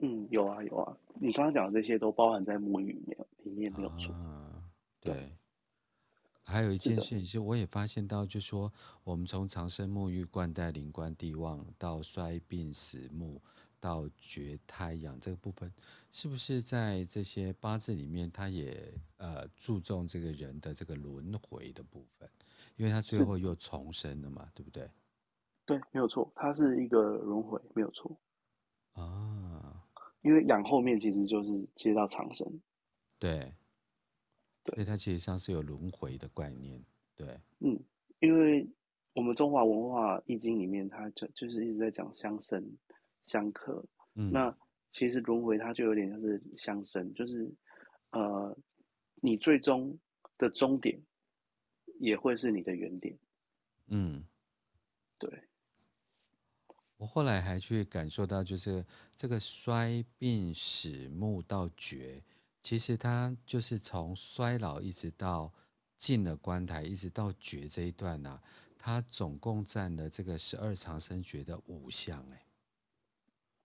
[0.00, 4.12] 嗯，有啊有啊，你刚刚讲的这些都包含在沐浴里面，里面没有错。
[4.16, 4.64] 啊，
[4.98, 5.30] 对。
[6.42, 8.72] 还有一件事情，是我也发现到，就是说
[9.02, 13.40] 我们从长生沐浴、冠带灵官地旺到衰病死木。
[13.80, 15.72] 到绝胎养这个部分，
[16.10, 22.28] 是不是在这些八字里面，他也呃注重这个人的这个轮回的部分？
[22.76, 24.90] 因为他最后又重生了嘛，对不对？
[25.64, 28.16] 对，没有错，它是一个轮回，没有错。
[28.92, 29.84] 啊，
[30.22, 32.46] 因为养后面其实就是接到长生，
[33.18, 33.52] 对，
[34.62, 36.82] 对，所以它其实上是有轮回的概念，
[37.14, 37.78] 对，嗯，
[38.20, 38.68] 因为
[39.12, 42.76] 我们中华文化易经里面，它就就是一直在讲相生。
[43.26, 43.84] 相克，
[44.14, 44.56] 嗯，那
[44.90, 47.52] 其实轮回它就有点像是相生，就是，
[48.10, 48.56] 呃，
[49.16, 49.98] 你最终
[50.38, 50.98] 的终点
[51.98, 53.18] 也会是你的原点，
[53.88, 54.24] 嗯，
[55.18, 55.42] 对。
[56.96, 58.82] 我后来还去感受到，就是
[59.14, 62.22] 这个衰病死木到绝，
[62.62, 65.52] 其实它就是从衰老一直到
[65.98, 68.42] 进了棺材，一直到绝这一段呐、啊，
[68.78, 72.45] 它总共占了这个十二长生诀的五项，哎。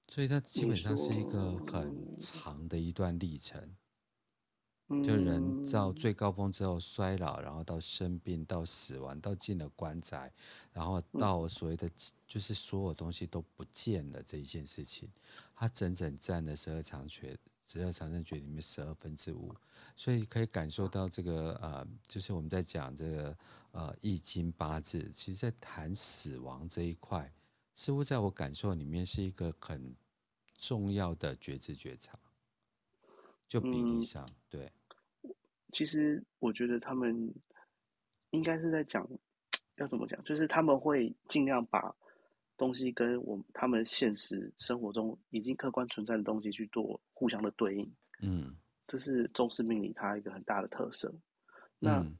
[0.08, 3.76] 所以它基本上是一个很长的一段历程，
[5.04, 10.30] 就人到最高峰之后衰老，然后到生病，到死亡，到进了棺材，
[10.74, 11.90] 然后到所谓的
[12.28, 15.10] 就是所有东西都不见了这一件事情，
[15.56, 19.56] 它整整占了十二长诀、十二长生诀里面十二分之五，
[19.96, 23.38] 所以可以感受到这个呃，就是我们在讲这个
[23.72, 27.32] 呃易经八字，其实在谈死亡这一块，
[27.76, 29.96] 似乎在我感受里面是一个很。
[30.62, 32.20] 重要的觉知觉察，
[33.48, 34.72] 就比例上、嗯、对。
[35.72, 37.34] 其实我觉得他们
[38.30, 39.10] 应该是在讲，
[39.78, 40.24] 要怎么讲？
[40.24, 41.96] 就是他们会尽量把
[42.58, 47.92] 东西跟我们他们现实生活中已经客观存在的东西去做互相的对应。
[48.22, 48.56] 嗯，
[48.86, 51.12] 这是中式命理它一个很大的特色。
[51.80, 52.16] 那、嗯、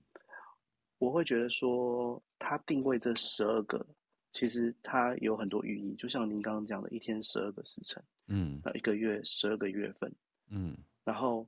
[0.98, 3.86] 我会觉得说，它定位这十二个，
[4.32, 8.04] 其实它有很多寓意，就像您刚刚讲的，一天十二个时辰。
[8.28, 10.14] 嗯，那一个月十二个月份，
[10.50, 11.46] 嗯，然后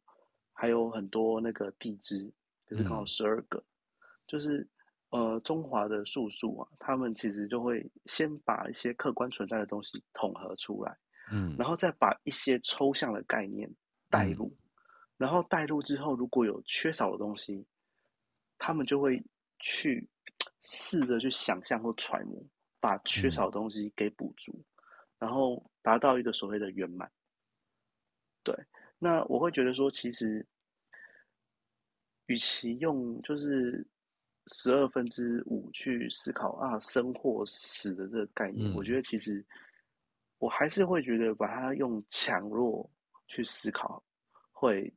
[0.52, 2.30] 还有很多那个地支，
[2.68, 4.68] 就是刚好十二个，嗯、就是
[5.12, 10.98] 呃中华的术数啊，他们其实就会先把一些客观存在的东西统合出来，
[11.32, 13.74] 嗯，然后再把一些抽象的概念
[14.10, 14.58] 带入，嗯、
[15.18, 17.66] 然后带入之后，如果有缺少的东西，
[18.58, 19.24] 他们就会
[19.60, 20.10] 去
[20.64, 22.44] 试着去想象或揣摩，
[22.84, 24.52] 把缺少的东西给补足。
[24.52, 24.66] 嗯
[25.20, 27.10] 然后达到一个所谓的圆满，
[28.44, 28.54] 对。
[29.00, 30.46] 那我会觉得说，其实，
[32.26, 33.88] 与其用就是
[34.48, 39.42] 十二分之五去思考啊生或死的这个概念，嗯，我觉得其实
[40.40, 42.92] 我还是会觉得把它用强弱
[43.28, 44.04] 去思考，
[44.52, 44.94] 会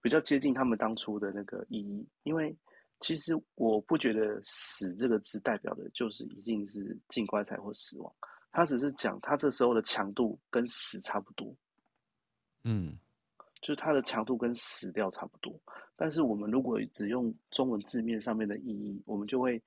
[0.00, 2.08] 比较接近他们当初的那个意义。
[2.22, 2.56] 因为
[3.00, 8.12] 其实我不觉得“死”这个字代表的就是一定是进棺材或死亡。
[8.50, 11.54] 他只是讲，他这时候的强度跟死差不多，
[12.64, 12.98] 嗯，
[13.60, 15.54] 就是它的强度跟死掉差不多。
[15.94, 19.62] 但是我们如果只用中文字面上面的意义，我们就会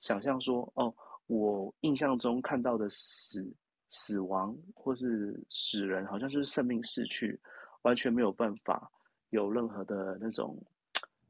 [0.00, 0.92] 想象说，哦，
[1.26, 3.46] 我印象中看到的死、
[3.88, 7.40] 死亡或是死人，好像就是生命逝去，
[7.82, 8.90] 完全没有办法
[9.30, 10.60] 有任何的那种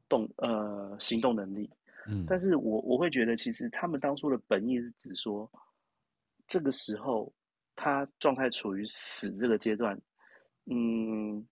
[0.09, 1.69] 动呃行动能力。
[2.07, 5.49] 嗯，但是我我会觉得，其实他们当初的本意是指说。
[6.47, 7.33] 这个时候，
[7.75, 9.99] 他状态处于死这个阶段，
[10.65, 11.43] 嗯，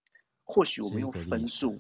[0.43, 1.75] 或许我们用分数，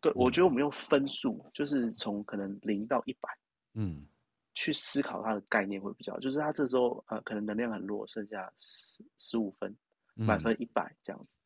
[0.00, 3.28] 对，我觉得我们用分数，嗯、就是从可能零到一百，
[3.74, 4.06] 嗯，
[4.54, 9.76] 去思考它的概念会比较，就是他这时候呃可能能量很弱，剩下十十五分，
[10.14, 11.36] 满分一百这样子，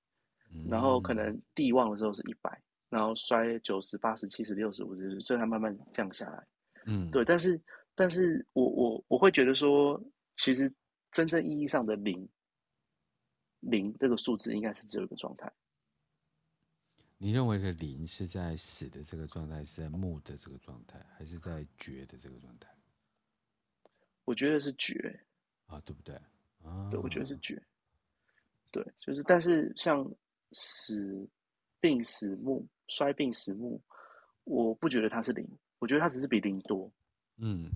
[0.55, 6.47] 嗯，然后可能地旺的时候是一百，然后摔九十八十七十六十五十，所以它慢慢降下来。
[6.87, 7.61] 嗯，对，但是，
[7.95, 10.03] 但是我我我会觉得说，
[10.37, 10.73] 其实
[11.13, 12.29] 真正意义上的零，
[13.61, 15.53] 零这个数字应该是只有一个状态。
[17.21, 22.73] 你认为的零是在死的这个状态，是在木的这个状态，还是在绝的这个状态？
[24.25, 25.19] 我觉得是绝
[25.67, 26.15] 啊，对不对？
[26.63, 27.61] 啊，对，我觉得是绝。
[28.71, 30.09] 对，就是，但是像
[30.53, 31.29] 死、
[31.81, 33.81] 病、死、木、衰、病、死、木，
[34.45, 35.47] 我不觉得它是零，
[35.79, 36.91] 我觉得它只是比零多。
[37.37, 37.71] 嗯，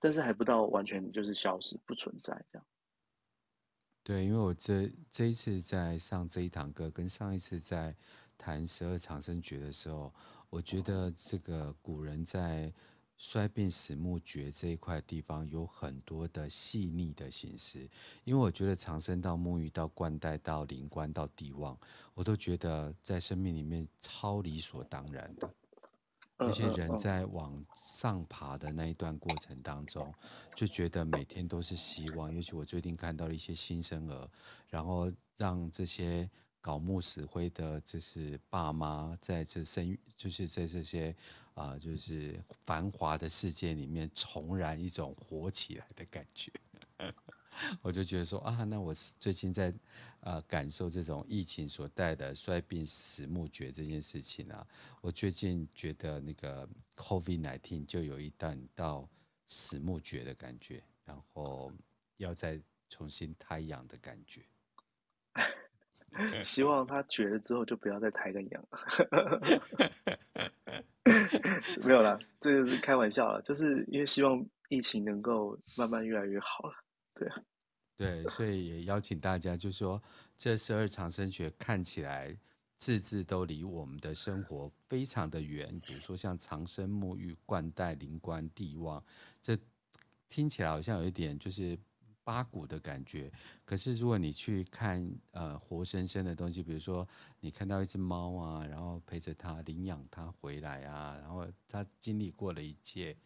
[0.00, 2.66] 但是还不到完全就是消失不存在这样。
[4.02, 7.96] 对，因为我这这一次在上这一堂课，跟上一次在。
[8.40, 10.14] 谈十二长生诀的时候，
[10.48, 12.72] 我觉得这个古人在
[13.18, 17.90] 衰病死木绝这一块地方有很多的细腻的形式，
[18.22, 21.76] 因为我觉得长生到沐浴到冠带到灵官到帝王，
[22.14, 25.52] 我都觉得在生命里面超理所当然的。
[26.38, 30.14] 那些人在往上爬的那一段过程当中，
[30.54, 32.32] 就觉得每天都是希望。
[32.32, 34.30] 尤其我最近看到了一些新生儿，
[34.68, 36.30] 然后让这些。
[36.60, 41.14] 搞木死灰的，就是爸妈在这生，就是在这些
[41.58, 46.52] 啊、就是繁华的世界里面重燃一种火起来的感觉。
[47.82, 49.70] 我就觉得说啊，那我最近在
[50.20, 54.64] 啊、呃、感受这种疫情所带的衰病死木绝这件事情啊。
[55.00, 59.08] 我最近觉得那个 COVID-19 就有一段到
[59.48, 61.72] 死木绝的感觉，然后
[62.18, 64.44] 要再重新太阳的感觉。
[66.44, 68.68] 希望他绝了之后就不要再抬个羊，
[71.84, 76.74] 没有啦，这个是开玩笑啦，就是因为希望疫情能够慢慢越来越好了，
[77.14, 77.42] 对啊，
[77.96, 80.02] 对，所以也邀请大家，就是说
[80.36, 82.36] 这十二长生诀看起来
[82.76, 89.02] 字字都离我们的生活非常的远，比如说像长生、沐浴、冠带、灵官、帝王，
[89.40, 89.58] 这
[90.28, 91.78] 听起来好像有一点就是。
[92.28, 93.32] 八股的感觉，
[93.64, 97.08] 可是如果你去看呃活生生的东西，比如说
[97.40, 103.16] 你看到一只猫啊，然后陪着它领养它回来啊，然后它经历过了一切，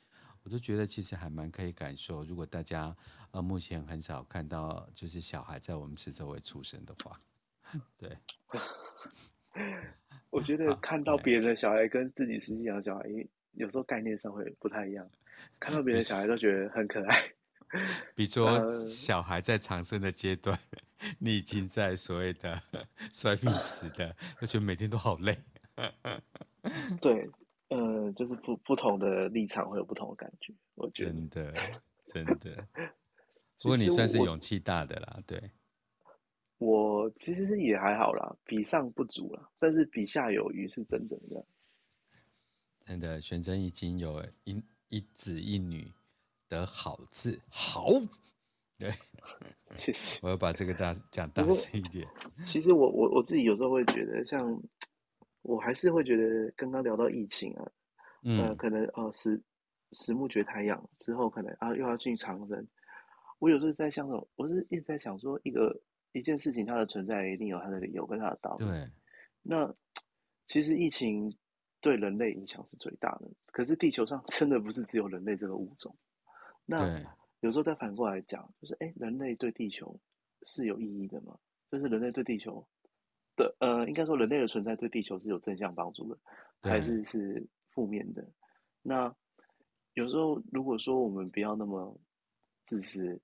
[0.44, 2.22] 我都觉得其实还蛮可以感受。
[2.22, 2.96] 如果大家
[3.32, 7.20] 呃目前很少看到就是小孩在我们四周围出生的话，
[7.98, 8.16] 对，
[10.30, 13.02] 我觉得看到别人的小孩跟自己实际养小孩，
[13.54, 15.10] 有时候概念上会不太一样。
[15.58, 17.31] 看到别人的小孩都觉得很可爱。
[18.14, 20.58] 比如说，小孩在长生的阶段，
[21.18, 22.60] 你已经在所谓的
[23.12, 25.36] 衰病死的，就觉得每天都好累。
[27.00, 27.28] 对，
[27.68, 30.52] 呃，就是不不同的立场会有不同的感觉。
[30.74, 31.54] 我觉得真的
[32.06, 32.68] 真的，
[33.62, 35.50] 不过你算是勇气大的啦，对。
[36.58, 41.18] 我其实也还好啦，比上不足啦，但是比下有余是真的。
[42.84, 45.92] 真的，玄真已经有一一子一女。
[46.52, 47.86] 的好字好，
[48.78, 48.90] 对，
[49.74, 50.18] 谢谢。
[50.22, 52.06] 我要把这个大讲大声一点。
[52.44, 54.62] 其实我我我自己有时候会觉得，像
[55.40, 57.72] 我还是会觉得，刚刚聊到疫情啊，
[58.22, 59.42] 嗯、呃，可能呃死
[59.92, 62.68] 死木绝太阳之后，可能啊又要进长生。
[63.38, 65.80] 我有时候在想，我是一直在想说，一个
[66.12, 68.66] 一件事情它的存在一定有它的理由跟它的道理。
[68.66, 68.90] 对。
[69.42, 69.74] 那
[70.46, 71.34] 其实疫情
[71.80, 75.96] 对人类影响是最大的，可是地球上真的不是只有人类这个物种。
[76.64, 77.00] 那
[77.40, 79.98] 有时候再反过来讲，就是哎，人类对地球
[80.42, 81.36] 是有意义的吗？
[81.70, 82.66] 就是人类对地球
[83.36, 86.18] 的，呃，应该说人类的存在对地球是有正向帮助的，
[86.62, 88.26] 还是是负面的？
[88.82, 89.14] 那
[89.94, 91.98] 有时候如果说我们不要那么
[92.64, 93.20] 自私，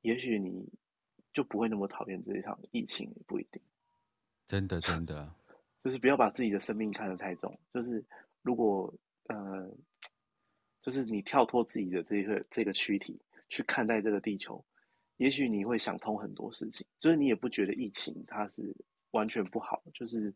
[0.00, 0.66] 也许你
[1.32, 3.60] 就不会那么讨厌这一场疫情，也不一定。
[4.46, 5.34] 真的，真的，
[5.84, 7.58] 就是不要把自己的生命看得太重。
[7.74, 8.04] 就是
[8.42, 8.94] 如果
[9.28, 9.70] 呃。
[10.80, 14.64] 就是你跳脱自己的这个这个躯体去看待这个地球，
[15.18, 16.86] 也许你会想通很多事情。
[16.98, 18.74] 就是你也不觉得疫情它是
[19.10, 20.34] 完全不好，就是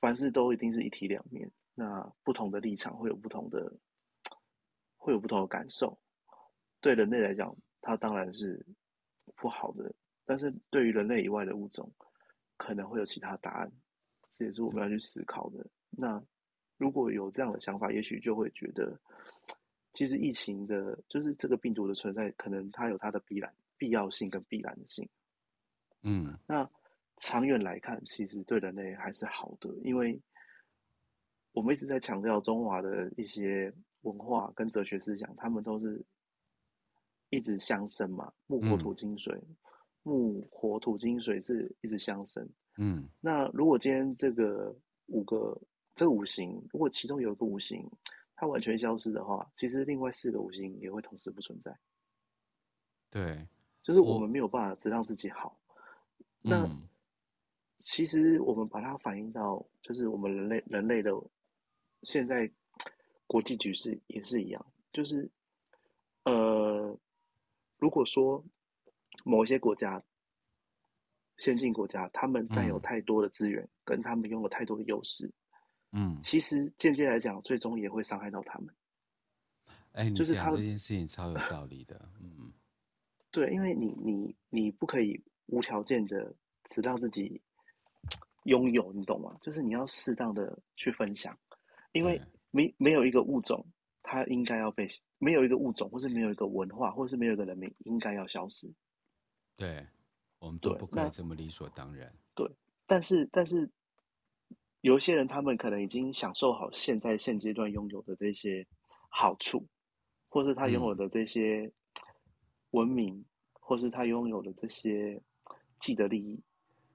[0.00, 1.50] 凡事都一定是一体两面。
[1.74, 3.70] 那不同的立场会有不同的，
[4.96, 6.00] 会有不同的感受。
[6.80, 8.64] 对人类来讲，它当然是
[9.36, 11.92] 不好的，但是对于人类以外的物种，
[12.56, 13.70] 可能会有其他答案。
[14.30, 15.66] 这也是我们要去思考的。
[15.90, 16.24] 那。
[16.82, 18.98] 如果有这样的想法，也许就会觉得，
[19.92, 25.08] 其实疫情的，就是这个病毒的存在，可能它有它的必然、必要性跟必然性。
[26.02, 26.68] 嗯，那
[27.18, 30.20] 长远来看，其实对人类还是好的，因为
[31.52, 36.04] 我们一直在强调中华的一些文化跟哲学思想，他们都是
[37.30, 39.56] 一直相生嘛，木火土金水，嗯、
[40.02, 42.44] 木火土金水是一直相生。
[42.76, 44.74] 嗯，那如果今天这个
[45.06, 45.56] 五个。
[45.94, 47.90] 这个五行如果其中有一个五行
[48.34, 51.76] 它完全消失的话，其实另外四个五行也会同时不存在。
[53.10, 53.46] 对，
[53.82, 55.58] 就是我们没有办法只让自己好。
[56.40, 56.88] 那、嗯、
[57.78, 61.12] 其实我们把它反映到，就是我们人类人类的
[62.02, 62.50] 现在
[63.26, 65.30] 国际局势也是一样，就是
[66.24, 66.98] 呃，
[67.78, 68.44] 如果说
[69.24, 70.02] 某一些国家。
[71.38, 75.28] 先进国家，他们占有太多的资源，嗯、跟他们拥有太多的优势，
[75.92, 78.74] 嗯，其实间接来讲，最终也会伤害到他们。
[79.92, 82.52] 哎、欸，你讲这件事情超有道理的，嗯，
[83.30, 86.34] 对，因为你你你不可以无条件的
[86.64, 87.40] 只让自己
[88.44, 89.36] 拥有，你懂吗？
[89.42, 91.38] 就是你要适当的去分享，
[91.92, 92.20] 因为
[92.50, 93.66] 没没有一个物种，
[94.02, 94.88] 它应该要被
[95.18, 98.72] 没有一个物种，或是没有一个文化，或是没有一个人民应该要消失，
[99.56, 99.86] 对。
[100.38, 102.12] 我们都不可以这么理所当然。
[102.34, 102.50] 对，
[102.84, 103.70] 但是但是，
[104.82, 108.66] 有一些人他们可能已经享受好现在现阶段拥有的这些
[109.08, 109.66] 好处，
[110.28, 111.72] 或是他拥有的这些
[112.72, 115.22] 文明，嗯、或是他拥有的这些
[115.80, 116.42] 既得利益，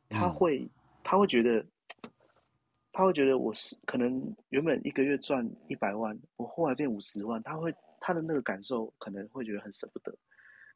[0.10, 0.70] 他会、嗯、
[1.04, 1.66] 他会觉得，
[2.92, 10.16] 他会觉得我是可能原本一个月赚一百万，我后来变五十万，他会他的那个感受可能会觉得很舍不得。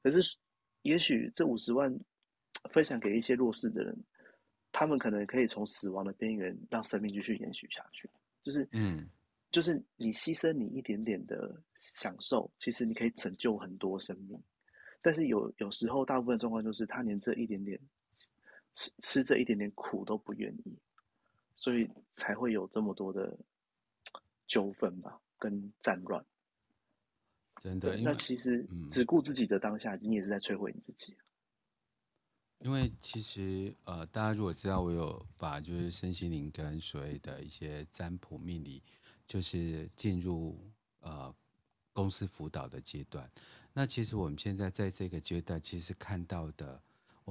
[0.01, 0.37] 可是
[0.81, 1.95] 也许这五十万。
[2.69, 3.97] 分享给一些弱势的人，
[4.71, 8.09] 他们可能可以从死亡的边缘让生命继续延续下去。
[8.43, 9.07] 就是，嗯，
[9.51, 14.41] 就是你牺牲你一点点的享受，其实你可以拯救很多生命。
[15.01, 17.79] 但是有有时候，大部分状况就是他连这一点点
[18.71, 20.77] 吃吃这一点点苦都不愿意，
[21.55, 23.37] 所以才会有这么多的
[24.47, 26.23] 纠纷吧，跟战乱。
[27.61, 31.15] 真的，那其实只顾自己的当下，你也是在摧毁你自己。
[32.63, 38.81] 因为其实呃，大家如果知道我有把就是身心灵跟所谓的一些占卜命理，
[39.27, 40.57] 就是进入
[40.99, 41.33] 呃
[41.91, 43.29] 公司辅导的阶段。
[43.73, 46.81] 那其实我们现在在这个阶段，其实看到的。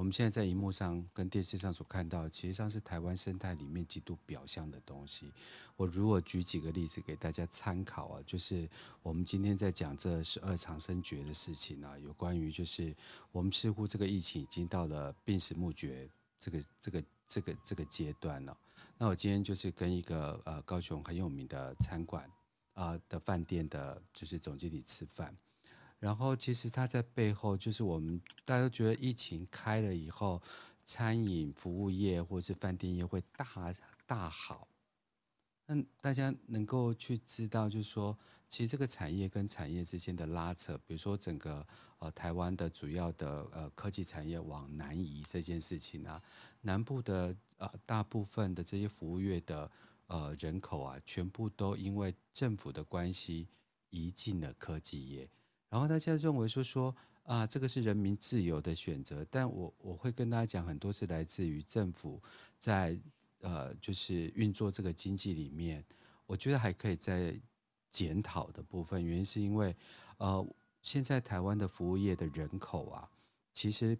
[0.00, 5.30] 我们现在在荧幕上跟电视上所看到，其实上是台湾生态里面极度表象的东西。
[5.76, 8.66] 我如果举几个例子给大家参考啊，就是
[9.02, 12.96] 我们今天在讲这十二长生诀的事情啊，有关于就是
[13.30, 18.56] 我们似乎这个疫情已经到了病死墓诀这个这个这个这个阶段了。
[18.96, 22.26] 那我今天就是跟一个呃高雄很有名的餐馆
[22.72, 25.36] 啊、的饭店的，就是总经理吃饭。
[26.00, 30.42] 然后其实他在背后，就是我们大家都觉得疫情开了以后，
[30.82, 33.72] 餐饮服务业或是饭店业会大
[34.06, 34.66] 大好。
[35.66, 41.64] 那大家能够去知道，就是说，其实这个产业跟产业之间的拉扯，比如说整个
[41.98, 46.20] 呃台湾的主要的呃科技产业往南移这件事情啊，
[46.62, 49.70] 南部的呃大部分的这些服务业的
[50.06, 53.46] 呃人口啊，全部都因为政府的关系
[53.90, 55.28] 移进了科技业。
[55.70, 62.20] 然后大家认为说说啊，这个是人民自由的选择，但我我会跟大家讲，很多是来自于政府
[62.58, 62.98] 在
[63.40, 65.82] 呃，就是运作这个经济里面，
[66.26, 67.40] 我觉得还可以再
[67.90, 69.02] 检讨的部分。
[69.02, 69.74] 原因是因为
[70.18, 70.46] 呃，
[70.82, 73.08] 现在台湾的服务业的人口啊，
[73.54, 73.96] 其实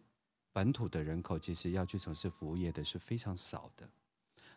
[0.52, 3.88] 本土的人口其实要去从事服务业的是非常少的。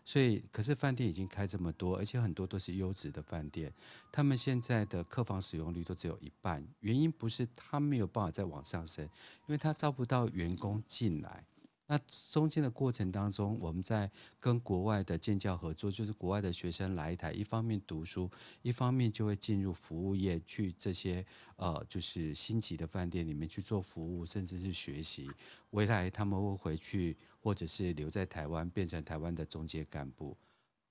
[0.05, 3.73] 所以，可是饭店已经开这么多，而且很多都是优质的饭店，
[4.11, 6.65] 他们现在的客房使用率都只有一半。
[6.81, 11.45] 原因不是他没有办法再往上升，因为他招不到员工进来。
[11.93, 11.99] 那
[12.31, 18.31] 中间的过程当中，我们在跟国外的建教合作，就是国外的学生来台，一方面读书，
[18.63, 21.23] 一方面就会进入服务业，去这些
[21.55, 25.29] 呃，就是星级的饭店里面去做服务，甚至是学习。
[25.69, 30.35] 未来他们会回去，或者是留在台湾，变成台湾的中介干部。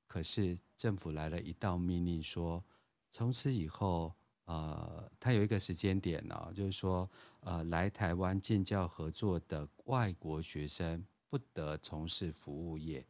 [0.07, 2.65] 可是政府来了一道命令说，
[3.11, 4.15] 从此以后。
[4.45, 7.09] 呃，他有一个时间点呢、哦，就是说，
[7.41, 13.07] 呃，来台湾建教合作的外国学生不得从事服务业，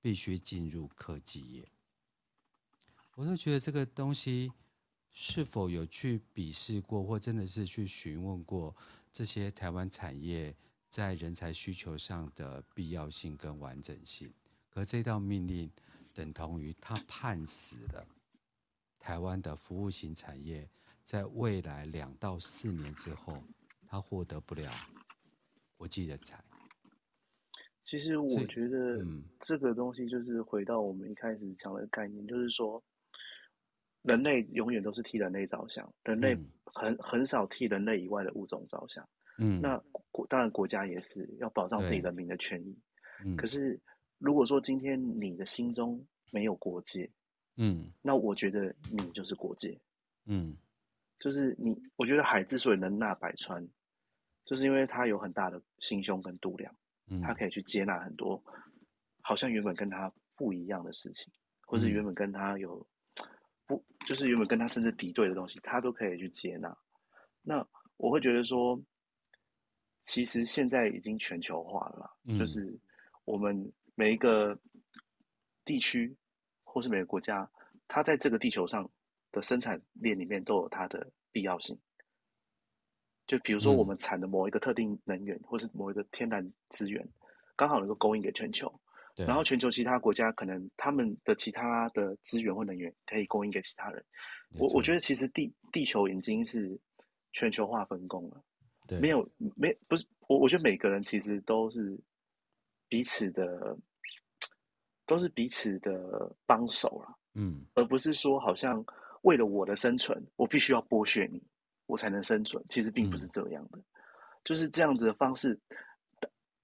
[0.00, 1.68] 必须进入科技业。
[3.14, 4.50] 我就觉得这个东西
[5.12, 8.74] 是否有去笔试过，或真的是去询问过
[9.12, 10.56] 这些台湾产业
[10.88, 14.32] 在人才需求上的必要性跟完整性？
[14.70, 15.70] 可这道命令
[16.14, 18.06] 等同于他判死了。
[19.02, 20.70] 台湾的服务型产业，
[21.02, 23.42] 在未来两到四年之后，
[23.88, 24.70] 它获得不了
[25.76, 26.40] 国际人才。
[27.82, 29.04] 其实我觉得，
[29.40, 32.80] 这个东西就是回到我们一开始讲的概念，嗯、就是说，
[34.02, 39.06] 人类永远都是替人类着想，人类很很少替人类以外的物种着想。
[39.38, 39.76] 嗯，那
[40.12, 42.78] 国当然国家也是要保障自己人民的权益。
[43.24, 43.80] 嗯，可是
[44.18, 47.10] 如果说今天你的心中没有国界，
[47.56, 49.78] 嗯，那我觉得你就是国界，
[50.24, 50.56] 嗯，
[51.18, 53.66] 就是你，我觉得海之所以能纳百川，
[54.44, 56.74] 就是因为它有很大的心胸跟度量，
[57.08, 58.42] 嗯，它可以去接纳很多
[59.20, 61.32] 好像原本跟他不一样的事情，
[61.66, 62.86] 或是原本跟他有
[63.66, 66.76] 不，就是原本跟他甚至敌对的东西，他都可以去接纳。
[67.42, 67.66] 那
[67.98, 68.80] 我会觉得说，
[70.02, 72.76] 其实现在已经全球化了，嗯，就是
[73.24, 74.58] 我们每一个
[75.64, 76.16] 地区
[76.72, 77.50] 或是每个国家，
[77.86, 78.90] 它在这个地球上
[79.30, 81.78] 的生产链里面都有它的必要性。
[83.26, 87.06] 就比如说，我们产的某一个特定能源，嗯，或是某一个天然资源，
[87.54, 88.72] 刚好能够供应给全球。
[89.14, 94.02] 然后全球其他国家可能他们的其他的资源或能源可以供应给其他人。
[94.58, 96.80] 我我觉得其实地地球已经是
[97.34, 98.42] 全球化分工了，
[98.88, 102.00] 对，没有没不是我我觉得每个人其实都是
[102.88, 103.76] 彼此的，
[105.06, 108.84] 都是彼此的帮手了，嗯，而不是说好像
[109.22, 111.42] 为了我的生存，我必须要剥削你，
[111.86, 112.62] 我才能生存。
[112.68, 113.84] 其实并不是这样的，嗯，
[114.44, 115.58] 就是这样子的方式，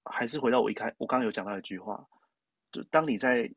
[0.03, 2.07] 还是回到我一开我刚刚有讲到一句话。
[2.71, 3.51] 就当你在，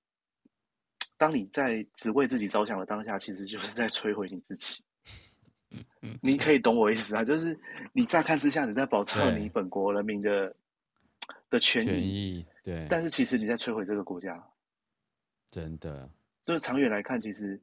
[1.18, 4.82] 当你在只为自己着想的当下，其实就是在摧毁你自己。
[6.20, 7.58] 你可以懂我意思啊，就是
[7.92, 10.54] 你乍看之下你在保障你本国人民的
[11.48, 14.42] 的权益，权益，对，但是其实你在摧毁这个国家。
[15.52, 16.10] 真的，
[16.44, 17.60] 就是长远来看，其实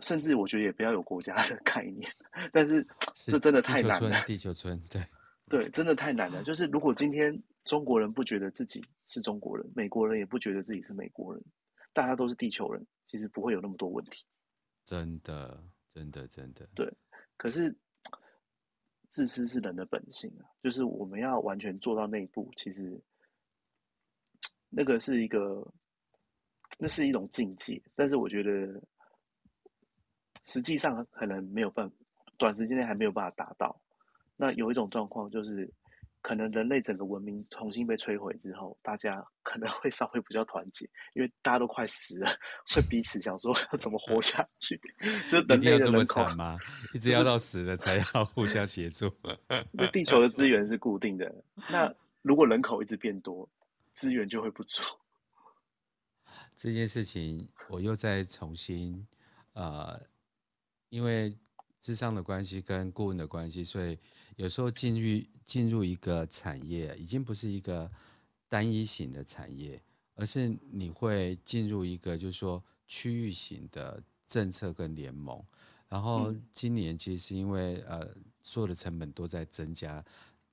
[0.00, 2.10] 甚至我觉得也不要有国家的概念，
[2.50, 4.24] 但是这真的太难了。
[4.24, 5.02] 地球村，对，
[5.50, 6.42] 对，真的太难了。
[6.42, 7.42] 就是如果今天。
[7.64, 11.42] 中国人不觉得自己是中国人，美国人也不觉得自己是美国人，
[11.94, 14.22] 大家都是地球人，其实不会有那么多问题。
[14.84, 16.68] 真的，真的，真的。
[16.74, 16.92] 对，
[17.38, 17.74] 可是
[19.08, 23.00] 自私是人的本性啊，就是我们要完全做到那一步，其实
[24.68, 25.66] 那个是一个，
[26.78, 27.80] 那是一种境界。
[27.94, 28.80] 但是我觉得，
[30.46, 31.96] 实际上可能没有办法，
[32.36, 33.80] 短时间内还没有办法达到。
[34.36, 35.72] 那有一种状况就是。
[36.26, 42.30] 可能人类整个文明重新被摧毁之后，大家 可能会稍微比较团结，因为大家都快死了，
[42.74, 44.80] 会彼此想说要怎么活下去。
[45.28, 46.56] 就人类的人口这么惨吗？
[46.94, 49.12] 一 直要到死了才要互相协助。
[49.70, 51.30] 那地球的资源是固定的，
[51.70, 53.46] 那如果人口一直变多，
[53.92, 54.82] 资源就会不足。
[56.56, 59.06] 这件事情我又再重新，
[59.52, 60.00] 呃，
[60.88, 61.36] 因为
[61.80, 63.98] 智商的关系跟顾问的关系，所以。
[64.36, 67.88] 有时候进入进入一个产业，已经不是一个
[68.48, 69.80] 单一型的产业，
[70.16, 75.40] 而是你会进入一个就是说区域型的政策跟联盟。
[75.88, 80.04] 然后今年其实是因为呃所有的成本都在增加，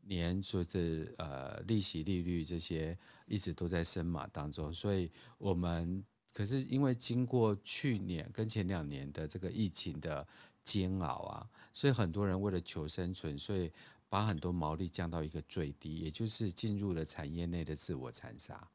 [0.03, 10.27] 年就是呃利息利率这些一直都在升码当中，所以我们可是因为经过去年跟前两年的这个疫情的。
[10.63, 13.71] 煎熬啊，所以很多人为了求生存，所以
[14.07, 18.69] 把很多毛利降到一个最低，也就是进入了产业内的自我残杀。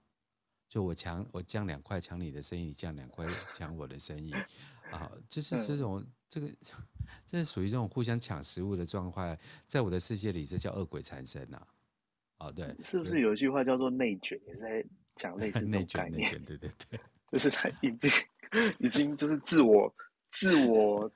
[0.68, 4.32] 就我抢我降两块抢你的生意，你降两块抢我的生意，
[4.90, 6.48] 啊，就是这种、嗯、这个，
[7.26, 9.36] 这是属于这种互相抢食物的状况，
[9.66, 11.66] 在我的世界里，这叫恶鬼缠身呐。
[12.38, 17.00] 啊，对，是不是有一句话叫做内卷，也在讲类似内卷，内卷，对对对，
[17.32, 18.10] 就是他已经
[18.78, 19.94] 已经就是自我。
[20.39, 21.11] 自我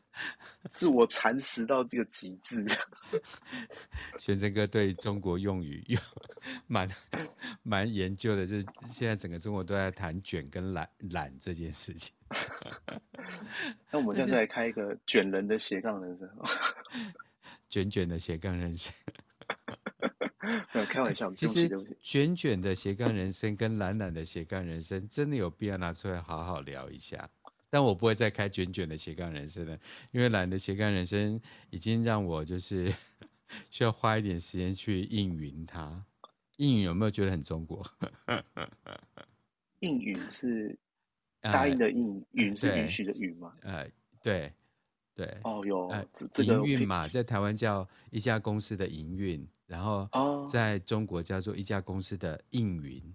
[0.68, 2.64] 自我蚕食到这个极致。
[4.18, 5.98] 玄真哥对中国用语有
[6.66, 6.88] 蛮
[7.62, 12.14] 蛮研究的，就是现在整个中国都在谈卷跟懒懒这件事情。
[13.90, 16.28] 那我们现在来开一个卷人的斜杠人生，
[17.68, 18.94] 卷卷的斜杠人生。
[20.72, 21.68] 没有开玩笑， 其实
[22.00, 27.28] 卷卷的斜杠人生跟懒懒的斜杠人生，真的有必要拿出来好好聊一下。
[27.70, 29.78] 但我不会再开卷卷的斜杠人生了，
[30.12, 31.40] 因为懒的斜杠人生
[31.70, 32.92] 已经让我就是
[33.70, 36.04] 需要花一点时间去应允它。
[36.56, 37.82] 应允有没有觉得很中国？
[39.80, 40.76] 应允是
[41.40, 43.54] 答应的应，允、呃、是允许的允吗？
[43.62, 43.88] 呃，
[44.22, 44.52] 对，
[45.14, 45.38] 对。
[45.44, 45.88] 哦，有。
[45.88, 46.04] 呃，
[46.44, 50.06] 营运嘛，在台湾叫一家公司的营运，然后
[50.46, 53.14] 在中国叫做一家公司的应允。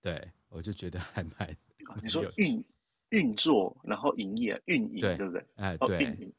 [0.00, 1.56] 对，我就觉得还蛮。
[2.00, 2.62] 你说运。
[3.10, 5.46] 运作，然后营业、运营，对，对不对？
[5.56, 6.34] 哎，对，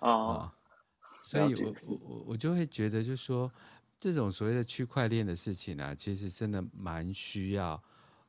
[0.00, 0.52] 哦，哦，
[1.22, 3.50] 所以我我我我就会觉得，就是说
[3.98, 7.82] 这种所谓的区块链的事情呢、啊，其实真的蛮需要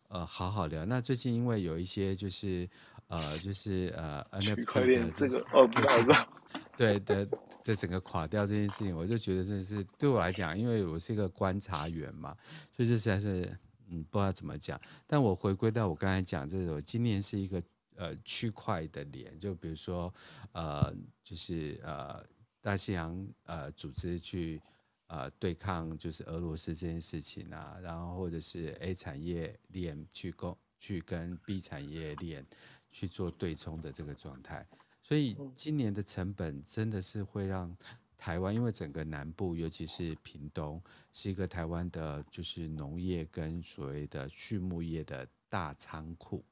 [0.10, 0.86] 呃好好聊。
[0.86, 2.70] 那最近因为有一些就是
[3.08, 6.28] 呃就是呃 NFT 的这个哦，不知道，
[6.76, 7.26] 对的
[7.64, 12.36] 的整个垮掉这件事情，我就觉得真的是对我来讲，因为我是一个观察员嘛，
[12.72, 13.58] 所以这实在是
[13.90, 14.80] 嗯不知道怎么讲。
[15.08, 17.62] 但我回归到我刚才讲这种，今年是一个。
[17.96, 20.14] 呃区块的连，就比如说
[20.52, 22.24] 呃就是呃
[22.62, 24.62] 大西洋呃组织去
[25.08, 32.46] 呃对抗就是俄罗斯这件事情啊，然后或者是 A 产业链去攻去跟 B 产业链
[32.90, 34.68] 去做对冲的这个状态，
[35.02, 37.76] 所以今年的成本真的是会让。
[38.24, 40.80] 台湾因为整个南部，尤其是屏东，
[41.12, 46.46] 是一个台湾的，就是农业跟所谓的畜牧业的大仓库，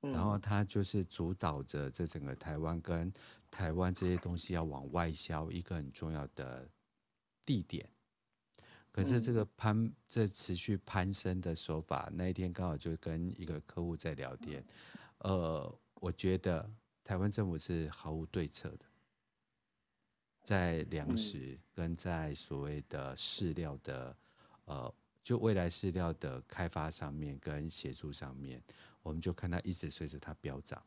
[0.00, 3.12] 然后它就是主导着这整个台湾跟
[3.50, 6.68] 台湾这些东西要往外销一个很重要的
[7.44, 7.88] 地点。
[8.92, 14.64] 可是这个攀这持续攀升的手法，那一天刚好就跟一个客户在聊天，
[15.18, 16.68] 呃，我觉得
[17.04, 18.86] 台湾政府是毫无对策的。
[20.42, 24.16] 在粮食跟在所谓的饲料的，
[24.64, 24.92] 呃，
[25.22, 28.62] 就未来饲料的开发上面跟协助上面，
[29.02, 30.82] 我们就看它一直随着它飙涨。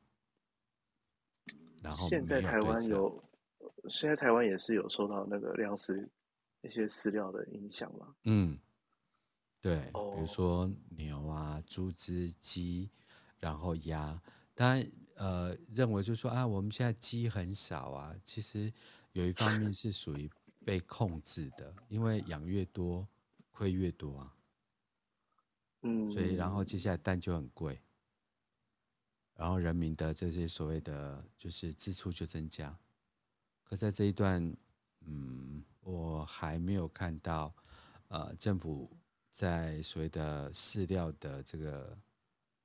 [1.82, 3.24] 然后现在台湾有，
[3.90, 6.10] 现在台湾也是有受到那个粮食
[6.62, 8.16] 一些饲料的影响嘛？
[8.24, 8.60] 嗯，
[9.62, 12.90] 对，比如说牛啊、猪只、鸡，
[13.40, 14.22] 然后鸭，
[14.56, 18.72] 当然呃认为就是说啊，我们现在鸡很少啊，其实。
[19.14, 20.28] 有一方面是属于
[20.66, 23.08] 被控制的，因为养越多
[23.54, 24.36] 亏越多啊，
[25.84, 27.80] 嗯，所以然后接下来蛋就很贵，
[29.36, 32.78] 然后人民的这些所谓的就是支出就增加，
[33.64, 34.54] 可在这一段，
[35.06, 37.56] 嗯，我还没有看到，
[38.10, 38.90] 呃，政府
[39.32, 41.98] 在所谓的饲料的这个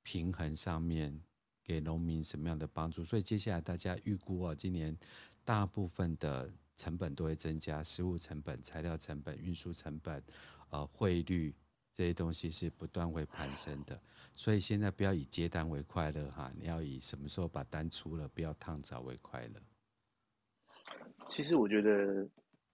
[0.03, 1.17] 平衡上面
[1.63, 4.97] 给农民什么样的帮助，所以接下来大家预估啊，今年。
[5.45, 6.47] 大部分的
[6.79, 10.23] 成本都会增加，食物成本、材料成本、运输成本，
[10.69, 11.53] 呃，汇率
[11.93, 14.01] 这些东西是不断会攀升的。
[14.33, 19.61] 所以现在不要以接单为快乐哈，你要以什么时候把单出了，不要烫早为快乐。
[21.27, 22.25] 其实我觉得，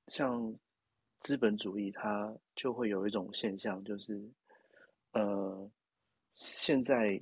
[0.09, 0.55] 像
[1.21, 4.29] 资本主义，它就会有一种现象，就是
[5.13, 5.71] 呃，
[6.31, 7.19] 现在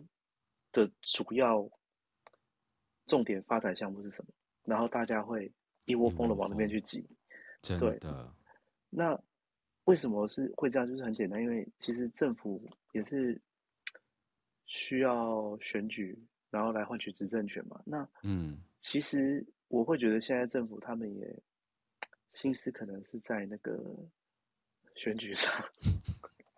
[0.73, 1.65] 的主要
[3.05, 4.33] 重点发展项目是什么？
[4.65, 5.51] 然后大家会
[5.85, 7.05] 一窝蜂的往那边去挤，
[7.61, 7.97] 真的。
[7.99, 8.09] 对，
[8.89, 9.19] 那
[9.85, 10.87] 为什么是会这样？
[10.87, 12.61] 就是很简单，因为其实政府
[12.93, 13.39] 也是
[14.65, 16.17] 需要选举，
[16.49, 17.81] 然后来换取执政权嘛。
[17.85, 21.43] 那嗯，其实我会觉得现在政府他们也
[22.31, 23.83] 心思可能是在那个
[24.95, 25.53] 选举上。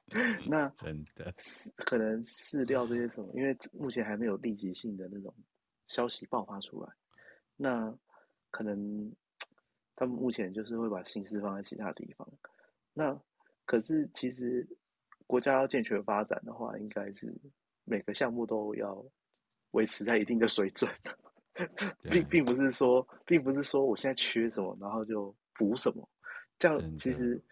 [0.47, 1.33] 那真的
[1.77, 5.33] 可能饲料这些什么，因为目前还没有立即性的那种
[5.87, 6.93] 消息爆发出来。
[7.57, 7.93] 那
[8.55, 9.11] 可能
[9.97, 12.25] 他们目前就是会把心思放在其他地方。
[12.93, 13.19] 那
[13.65, 14.65] 可是其实
[15.27, 17.35] 国家要健全发展的话，应该是
[17.83, 19.05] 每个项目都要
[19.71, 20.89] 维持在一定的水准，
[22.09, 26.09] 并并不是说，并不是说我现在缺什么，然后就补什么。
[26.57, 27.43] 这样其实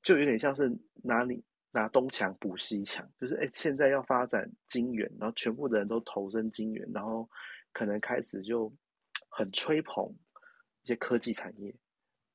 [0.00, 0.72] 就有点像是
[1.02, 1.42] 拿你
[1.72, 7.28] 拿东墙补西墙，就是哎，现在要发展金元，然后全部的人都投身金元，然后
[7.72, 8.72] 可能开始就。
[9.28, 10.10] 很吹捧
[10.86, 11.74] 一些科技产业，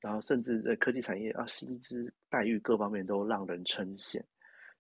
[0.02, 4.22] 然后甚至在科技产业啊，薪资待遇各方面都让人称羡。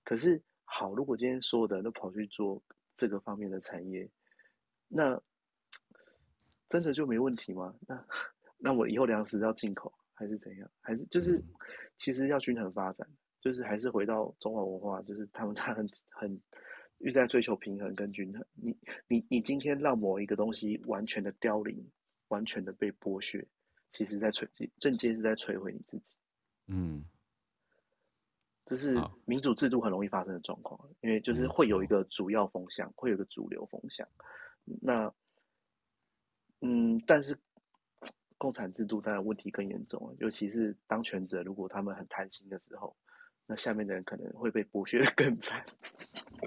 [0.03, 2.61] 可是好，如果今天所有的人都跑去做
[2.97, 4.05] 这个方面的产业，
[4.89, 5.17] 那
[6.67, 7.73] 真的就没问题吗？
[7.87, 8.05] 那
[8.57, 10.69] 那我以后粮食要进口还是怎样？
[10.81, 11.41] 还是就是
[11.95, 13.07] 其实要均衡发展，
[13.39, 16.29] 就是还是回到中华文化，就是他们 他很很
[16.97, 18.45] 一直在追求平衡跟均衡。
[18.55, 21.89] 你你你今天让某一个东西完全的凋零。
[22.31, 23.45] 完全的被剥削，
[23.93, 24.47] 其实在摧，
[24.79, 26.15] 间接是在摧毁你自己。
[26.67, 27.03] 嗯，
[28.65, 34.07] 这是民主制度很容易发生的状况，因为就是会有一个主要风向，会有一个主流风向。
[34.63, 35.13] 那，
[36.61, 37.37] 嗯，但是
[38.37, 42.95] 共产制度当然问题更严重，尤其是当权者如果他们很贪心的时候，
[43.45, 45.65] 那下面的人可能会被剥削的更惨。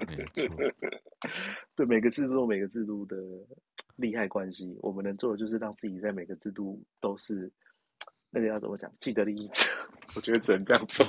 [0.07, 0.47] 没错，
[1.75, 3.15] 对每个制度，每个制度的。
[3.95, 7.51] 利害关系，我们能做的就是让自己在每个制度都是
[8.29, 9.63] 那个要怎么讲，既得利益者。
[10.15, 11.05] 我觉得只能这样做。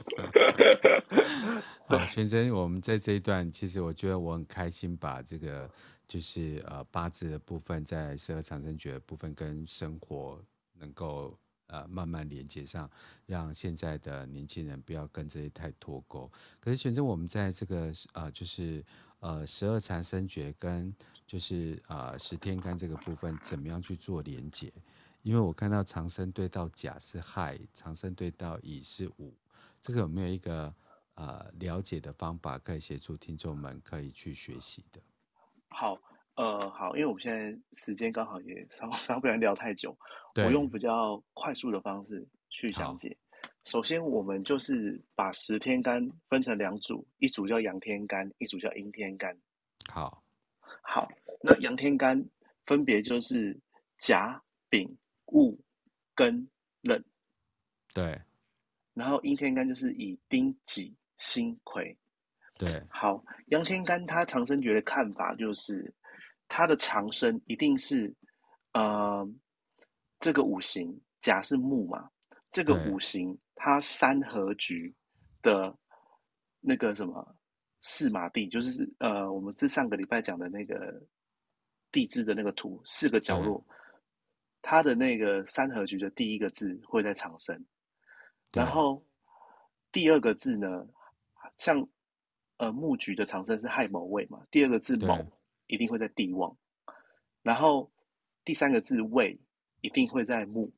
[1.87, 5.71] 好，先生，我们在这一段，其实我觉得我很开心，把这个
[6.09, 10.41] 就是呃八字的部分，在十二长生诀的部分跟生活
[10.73, 12.91] 能够呃慢慢连接上，
[13.27, 16.31] 让现在的年轻人不要跟这些太脱钩。
[16.61, 18.85] 可是，先生，我们在这个呃就是。
[19.21, 20.95] 呃，十二长生诀跟
[21.27, 24.73] 就是呃十天干这个部分怎么样去做连接？
[25.23, 29.35] 因为我看到长生对到甲是亥，长生对到乙是午，
[29.81, 30.73] 这个有没有一个
[31.15, 35.01] 呃了解的方法可以协助听众们可以去学习的？
[35.69, 35.99] 好，
[36.37, 39.97] 呃，好，因为我们现在时间刚好也 稍稍不然聊太久，
[40.37, 43.17] 我用比较快速的方式去讲解。
[43.67, 49.37] 首先，我们就是把十天干分成两组，一组叫阳天干，一组叫阴天干。
[49.91, 50.23] 好，
[50.83, 51.09] 好，
[51.43, 52.25] 那阳天干
[52.65, 53.59] 分别就是
[53.99, 54.97] 甲、丙、
[55.27, 55.59] 戊、
[56.15, 56.47] 庚、
[56.83, 57.05] 壬。
[57.93, 58.23] 对。
[58.95, 61.97] 然后阴天干就是乙丁、己、辛、癸。
[62.57, 62.81] 对。
[62.89, 65.93] 好，阳天干他长生诀的看法就是，
[66.47, 68.15] 他的长生一定是，
[68.75, 69.29] 呃，
[70.21, 72.09] 这个五行，甲是木嘛，
[72.53, 73.37] 这个五行。
[73.57, 74.95] 它三合局
[75.43, 75.77] 的
[76.61, 77.37] 那个什么
[77.81, 81.03] 四马地，就是呃，我们这上个礼拜讲的那个
[81.91, 83.67] 地支的那个图，四个角落，
[84.61, 87.65] 它的那个三合局的第一个字会在长生，
[88.53, 89.03] 然后
[89.91, 90.87] 第二个字呢，
[91.57, 91.89] 像
[92.59, 95.19] 呃木局的长生是亥卯未嘛，第二个字卯
[95.67, 96.57] 一定会在地旺，
[97.43, 97.91] 然后
[98.45, 99.41] 第三个字未
[99.81, 100.73] 一定会在木。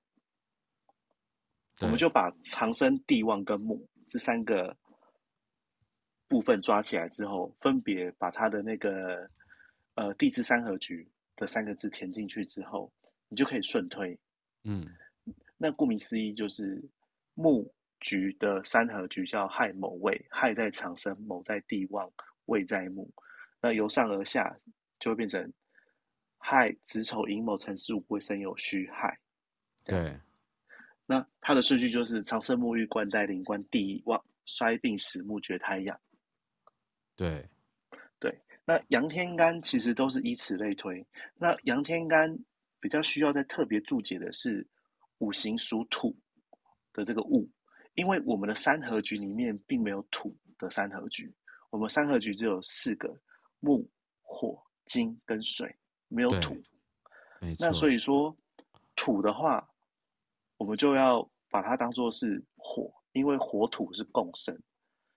[1.80, 4.76] 我们就把长生、地旺跟木这三个
[6.26, 9.30] 部分抓起来之后，分别把它的那个
[9.94, 12.92] 呃地支三合局的三个字填进去之后，
[13.28, 14.18] 你就可以顺推。
[14.64, 14.84] 嗯，
[15.56, 16.82] 那顾名思义就是
[17.34, 22.10] 木局的三合局叫亥卯未，亥在长生，卯在地旺，
[22.46, 23.08] 未在木。
[23.60, 24.56] 那由上而下
[24.98, 25.52] 就会变成
[26.38, 29.18] 亥子丑寅卯辰巳午未申酉戌亥。
[29.84, 30.18] 对。
[31.10, 35.98] 那它的顺序就是长生沐浴、冠带临官地旺衰病死木绝胎养。
[37.16, 37.48] 对，
[38.18, 38.38] 对。
[38.66, 41.02] 那阳天干其实都是以此类推。
[41.34, 42.38] 那阳天干
[42.78, 44.66] 比较需要再特别注解的是
[45.16, 46.14] 五行属土
[46.92, 47.48] 的这个戊，
[47.94, 51.34] 因为我们的三合局里面并没有土的三合局，
[51.70, 53.18] 我们三合局只有四个
[53.60, 53.88] 木、
[54.20, 55.74] 火、金跟水，
[56.08, 56.54] 没有土。
[57.58, 58.36] 那所以说
[58.94, 59.66] 土的话。
[60.58, 64.56] 我们就要把它当做是火，因为火土是共生，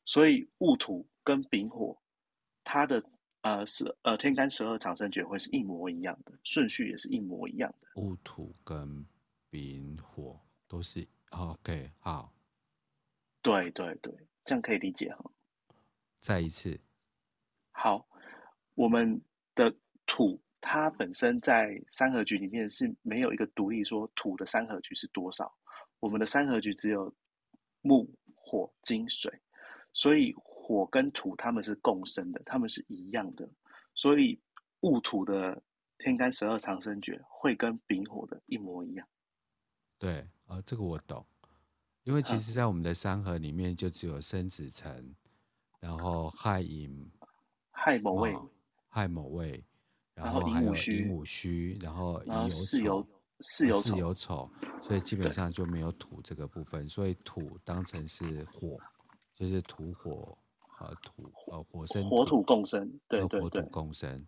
[0.05, 1.99] 所以戊土跟丙火，
[2.63, 3.03] 它的
[3.41, 7.87] 呃十呃天干十二长生诀会是一模一样的，顺序也是一模一样的。
[7.95, 9.05] 戊土跟
[9.49, 12.31] 丙火都是 OK，好，
[13.41, 14.13] 对对对，
[14.45, 15.31] 这样可以理解哈。
[16.19, 16.79] 再一次，
[17.71, 18.07] 好，
[18.75, 19.21] 我们
[19.55, 19.75] 的
[20.05, 20.39] 土。
[20.61, 25.51] 它本身在三合局里面是没有一个独立说土的三合局是多少，
[25.99, 27.11] 我们的三合局只有
[27.81, 29.33] 木、火、金、水，
[29.91, 33.49] 所以火跟土它们是共生的，它们是一样的，
[33.95, 34.39] 所以
[34.81, 35.61] 戊土的
[35.97, 39.07] 天干十二长生诀会跟丙火的一模一样。
[39.97, 41.25] 对，啊、呃，这个我懂，
[42.03, 45.15] 因为其实在我们的三合里面就只有生子辰，
[45.79, 47.11] 然后亥寅、
[47.71, 48.35] 亥卯未、
[48.87, 49.65] 亥卯未。
[50.13, 53.05] 然后还有寅午戌，然后然后巳酉
[53.39, 54.49] 巳酉巳酉丑，
[54.83, 58.77] 所以基本上就没有土这个部分，所以土当成是火，
[59.33, 64.27] 就是土火和土呃火生火土共生，对对对，火土共生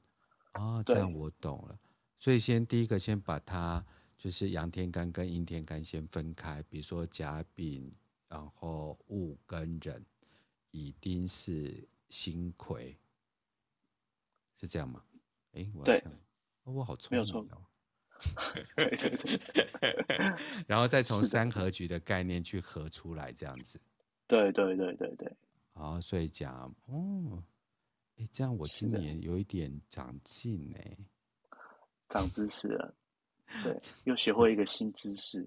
[0.53, 1.77] 啊，这样我懂了。
[2.17, 3.85] 所以先第一个先把它
[4.17, 7.93] 就是阳天干跟阴天干先分开，比如说甲丙，
[8.29, 10.03] 然后戊跟壬，
[10.71, 12.97] 乙丁是辛癸，
[14.55, 15.03] 是这样吗？
[15.53, 15.97] 哎，我对，
[16.63, 17.25] 哦、我好聪明哦。
[17.25, 17.43] 没有错。
[20.67, 23.79] 然后再从三合局的概念去合出来，这样子。
[24.27, 25.35] 对对对对对。
[25.73, 27.43] 好，所以讲，哦，
[28.17, 30.77] 哎，这样我今年有一点长进呢，
[32.09, 32.93] 长知识了。
[33.63, 35.45] 对，又学会一个新知识。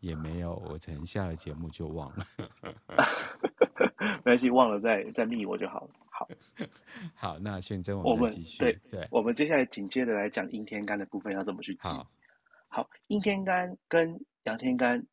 [0.00, 2.24] 也没有，我可能下了节目就忘了。
[3.98, 5.90] 没关系，忘了再再密我就好了。
[6.18, 6.28] 好，
[7.14, 8.58] 好，那现在我们继续。
[8.58, 11.88] 对对，我们接下来紧接着来讲阴天干的部分要怎么去记。
[11.88, 12.10] 好，
[12.66, 15.06] 好，阴天干跟阳天干，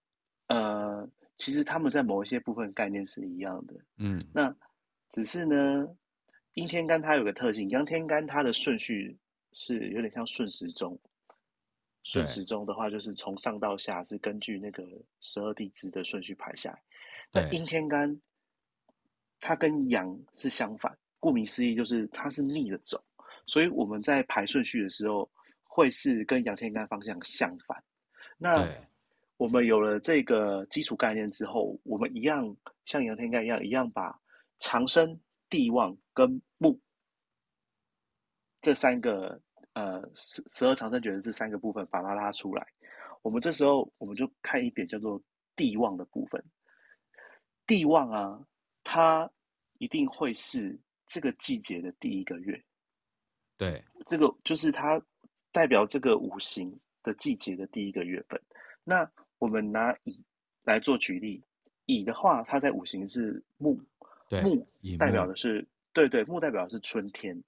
[0.47, 3.75] 呃，其实他们在某一些部分概念是一样的。
[3.97, 4.55] 嗯，那
[5.11, 5.87] 只是呢，
[6.55, 9.15] 阴天干它有个特性，阳天干它的顺序
[9.53, 10.99] 是有点像顺时钟。
[12.03, 14.83] 顺时钟的话，就是从上到下是根据那个
[15.21, 16.79] 十二地支的顺序排下来。
[17.31, 18.21] 那阴天干，
[19.47, 22.99] 它跟阳是相反，顾名思义就是它是逆着走，
[23.45, 25.29] 所以我们在排顺序的时候，
[25.63, 27.83] 会是跟阳天干方向相反。
[28.39, 28.67] 那
[29.37, 34.19] 我们有了这个基础概念之后，我们一样像阳天干一样，一样把
[34.57, 36.79] 长生、地旺跟木
[38.61, 39.39] 这三个。
[39.75, 42.65] 呃，十十二长生诀的这三个部分，把它拉出来。
[43.23, 45.21] 我们这时候，我们就看一点叫做
[45.53, 46.41] 地旺的部分。
[47.67, 48.39] 地旺啊，
[48.85, 49.29] 它
[49.77, 52.63] 一定会是这个季节的第一个月。
[53.57, 55.01] 对，这个就是它
[55.51, 58.41] 代表这个五行的季节的第一个月份。
[58.83, 59.09] 那
[59.39, 60.23] 我们拿乙
[60.63, 61.43] 来做举例，
[61.85, 63.79] 乙的话，它在五行是木，
[64.29, 64.67] 对，木
[64.97, 67.41] 代表的是，对对，木代表的是春天。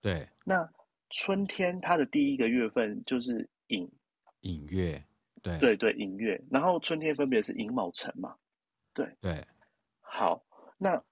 [0.00, 0.68] 对，那
[1.10, 3.90] 春天它的第一个月份就是寅，
[4.40, 5.04] 寅月，
[5.42, 6.40] 对对对，寅月。
[6.50, 8.36] 然后春天分别是寅卯辰嘛，
[8.94, 9.44] 对对。
[10.00, 10.42] 好，
[10.78, 11.02] 那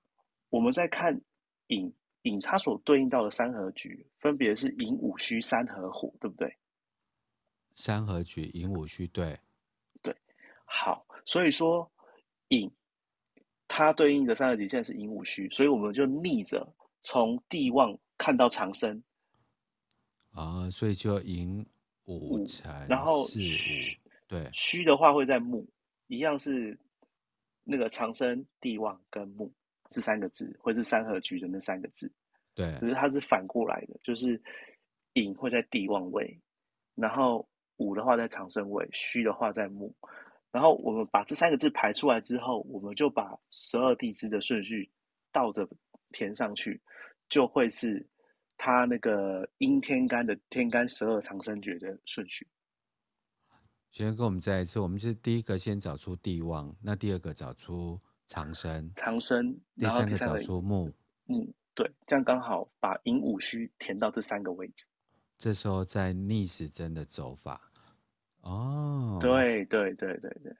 [0.55, 1.21] 我们在看
[1.67, 1.93] 寅，
[2.23, 6.57] 寅它所对应到的三合局分别是寅午戌三合火，对不对？
[7.75, 9.41] 三合局寅午戌，对
[10.01, 10.17] 对。
[10.65, 11.91] 好，所以说
[12.47, 12.71] 寅
[13.67, 19.03] 它对应的三合局现在是寅午戌，所以我们就逆着从地旺看到长生
[20.31, 21.67] 啊，所以就寅
[22.05, 25.67] 午辰，然后巳午，对，戌的话会在木，
[26.07, 26.79] 一样是
[27.65, 29.53] 那个长生、地旺跟木
[29.95, 32.13] 这三个字，或是三合局的那三个字，
[32.55, 34.43] 对，可是它是反过来的，就是
[35.13, 36.41] 寅会在地旺位，
[36.97, 37.49] 然后。
[37.79, 39.93] 午的话在长生位，戌的话在木，
[40.53, 44.89] 然后我们把这三个字排出来之后，我们就把十二地支的顺序
[45.33, 45.69] 倒着
[46.13, 46.81] 填上去，
[47.29, 48.09] 就会是
[48.57, 52.47] 它那个阴天干的天干十二长生诀的顺序。
[53.91, 60.93] 先跟我们再一次，我们是第一个先找出地旺，那第二个找出长生，长生，第三个找出木，
[61.29, 64.87] 嗯，对，这样刚好把寅午戌填到这三个位置。
[65.37, 67.70] 这时候在逆时针的走法，
[68.41, 70.57] 哦，对对对对对，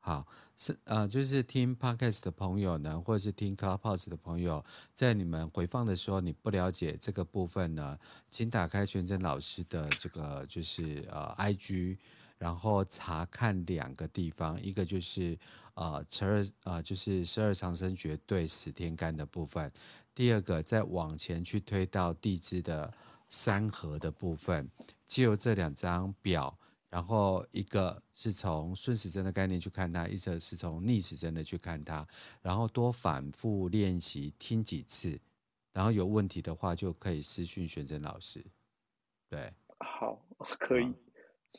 [0.00, 0.26] 好
[0.56, 7.98] 是呃，就是听 Podcast 的朋友呢，或者是听 Clubhouse 的朋友，在你们回放的时候，你不了解这个部分呢，
[8.28, 11.96] 请打开玄真老师的这个就是呃 IG，
[12.38, 15.38] 然后查看两个地方，一个就是
[15.74, 19.72] 呃十二啊就是十二长生诀对十天干的部分，
[20.14, 22.92] 第二个再往前去推到地支的。
[23.32, 24.68] 三合的部分，
[25.06, 26.58] 借由这两张表，
[26.88, 32.04] 然后一个是从顺时针的概念去看它，一个是从逆时针的去看它，
[32.42, 35.16] 然后多反复练习听几次，
[35.72, 38.44] 然后有问题的话就可以私讯玄真老师。
[39.28, 40.20] 对，好，
[40.58, 40.92] 可以，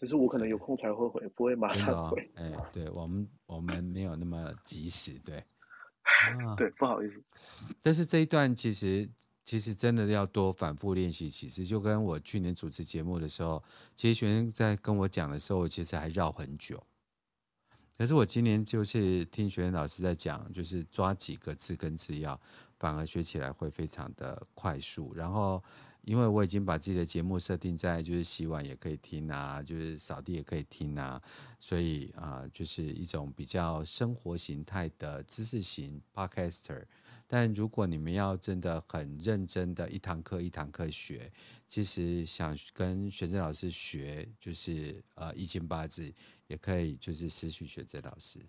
[0.02, 2.30] 只是我可能有空才会回，不会马上回。
[2.36, 5.38] 哎，对我们我们没有那么及时，对，
[6.46, 7.24] 啊、对，不好意思。
[7.82, 9.10] 但是这一段其实。
[9.44, 11.28] 其实真的要多反复练习。
[11.28, 13.62] 其实就跟我去年主持节目的时候，
[13.96, 16.82] 其实学生在跟我讲的时候，其实还绕很久。
[17.98, 22.40] 可是我今年就是听学生老师在讲，就是抓几个字根字要，
[22.78, 25.12] 反而学起来会非常的快速。
[25.16, 25.62] 然后。
[26.04, 31.22] 因为我已经把自己的节目设定在就是洗碗也可以听啊，就是扫地也可以听啊，
[31.60, 36.86] 所以啊，就是一种比较生活形态的知识型 podcaster。
[37.28, 41.32] 但如果你们要真的很认真的一堂课一堂课学，
[41.68, 46.14] 其实想跟玄真老师学，就是呃易经八字，
[46.48, 48.40] 也可以就是私讯玄真老师。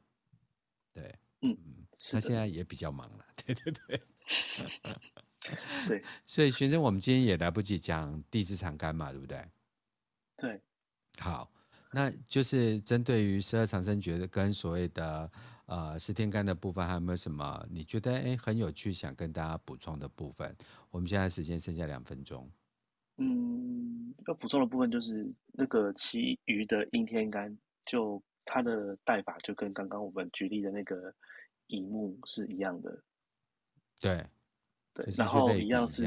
[0.92, 1.56] 对，嗯，
[2.10, 4.00] 他现在也比较忙了，对对对。
[5.88, 9.44] 对，所以学生，我们今天也来不及讲地支长干嘛，对不对？
[10.36, 10.60] 对，
[11.18, 11.50] 好，
[11.92, 15.30] 那就是针对于十二长生诀的跟所谓的
[15.66, 20.56] 呃十天干的部分，还有没有什么你觉得哎很有趣，想跟大家补充的部分？
[20.90, 22.48] 我们现在时间剩下两分钟。
[23.16, 31.12] 嗯，要补充的部分就是那个其余的阴天干，就它的带法就跟刚刚我们举例的那个
[31.66, 33.02] 乙木是一样的。
[34.00, 34.24] 对。
[34.94, 36.06] 对，然后一样是，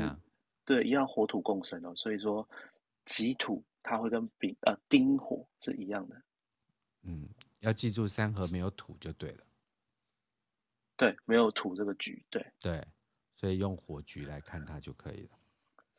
[0.64, 2.48] 对，一样火土共生哦，所以说
[3.06, 6.22] 己土它会跟丙呃丁火是一样的。
[7.04, 7.30] 嗯，
[7.60, 9.44] 要记住三合没有土就对了。
[10.98, 12.88] 对，没有土这个局，对对，
[13.36, 15.30] 所以用火局来看它就可以了。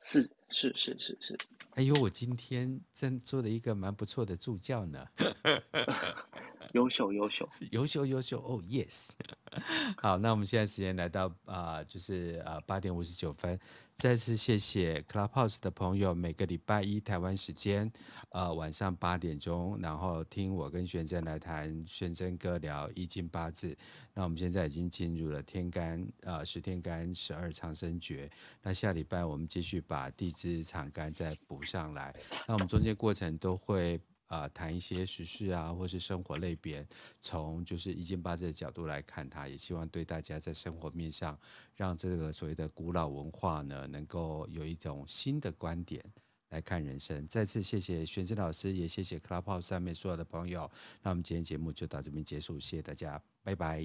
[0.01, 1.39] 是是是是是。
[1.75, 5.07] 哎呦，我今天真做了一个蛮不错的助教呢。
[6.73, 9.11] 优秀优秀优秀优秀哦，yes。
[9.97, 13.59] 好，那我们现在时间来到啊、呃，就是啊八点五十九分。
[13.95, 17.91] 再次谢谢 Clubhouse 的朋友，每个礼拜一台湾时间
[18.29, 23.75] 呃晚上八点钟，然后听我跟玄真来谈玄真哥聊易经八字。
[24.13, 28.31] 那我们现在已经进入了天干呃十天干十二长生诀。
[28.63, 32.15] 那下礼拜我们继续把地支长干再补上来。
[32.47, 33.99] 那我们中间过程都会。
[34.29, 36.85] 啊、呃，谈一些时事啊，或是生活类别，
[37.21, 41.39] 从就是易经八字的角度来看它，也希望对大家在生活面上，
[41.77, 46.05] 让这个所谓的古老文化呢，能够有一种新的观点
[46.49, 47.25] 来看人生。
[47.29, 50.69] 再次谢谢玄真老师，也谢谢 Clubhouse 上面所有的朋友。
[51.03, 53.81] 那我们今天节目就到这边结束，谢谢大家，拜拜。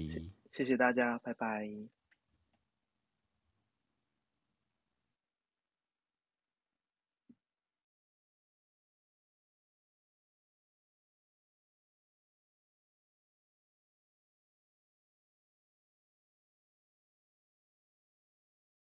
[0.50, 2.01] 谢谢大家，拜拜。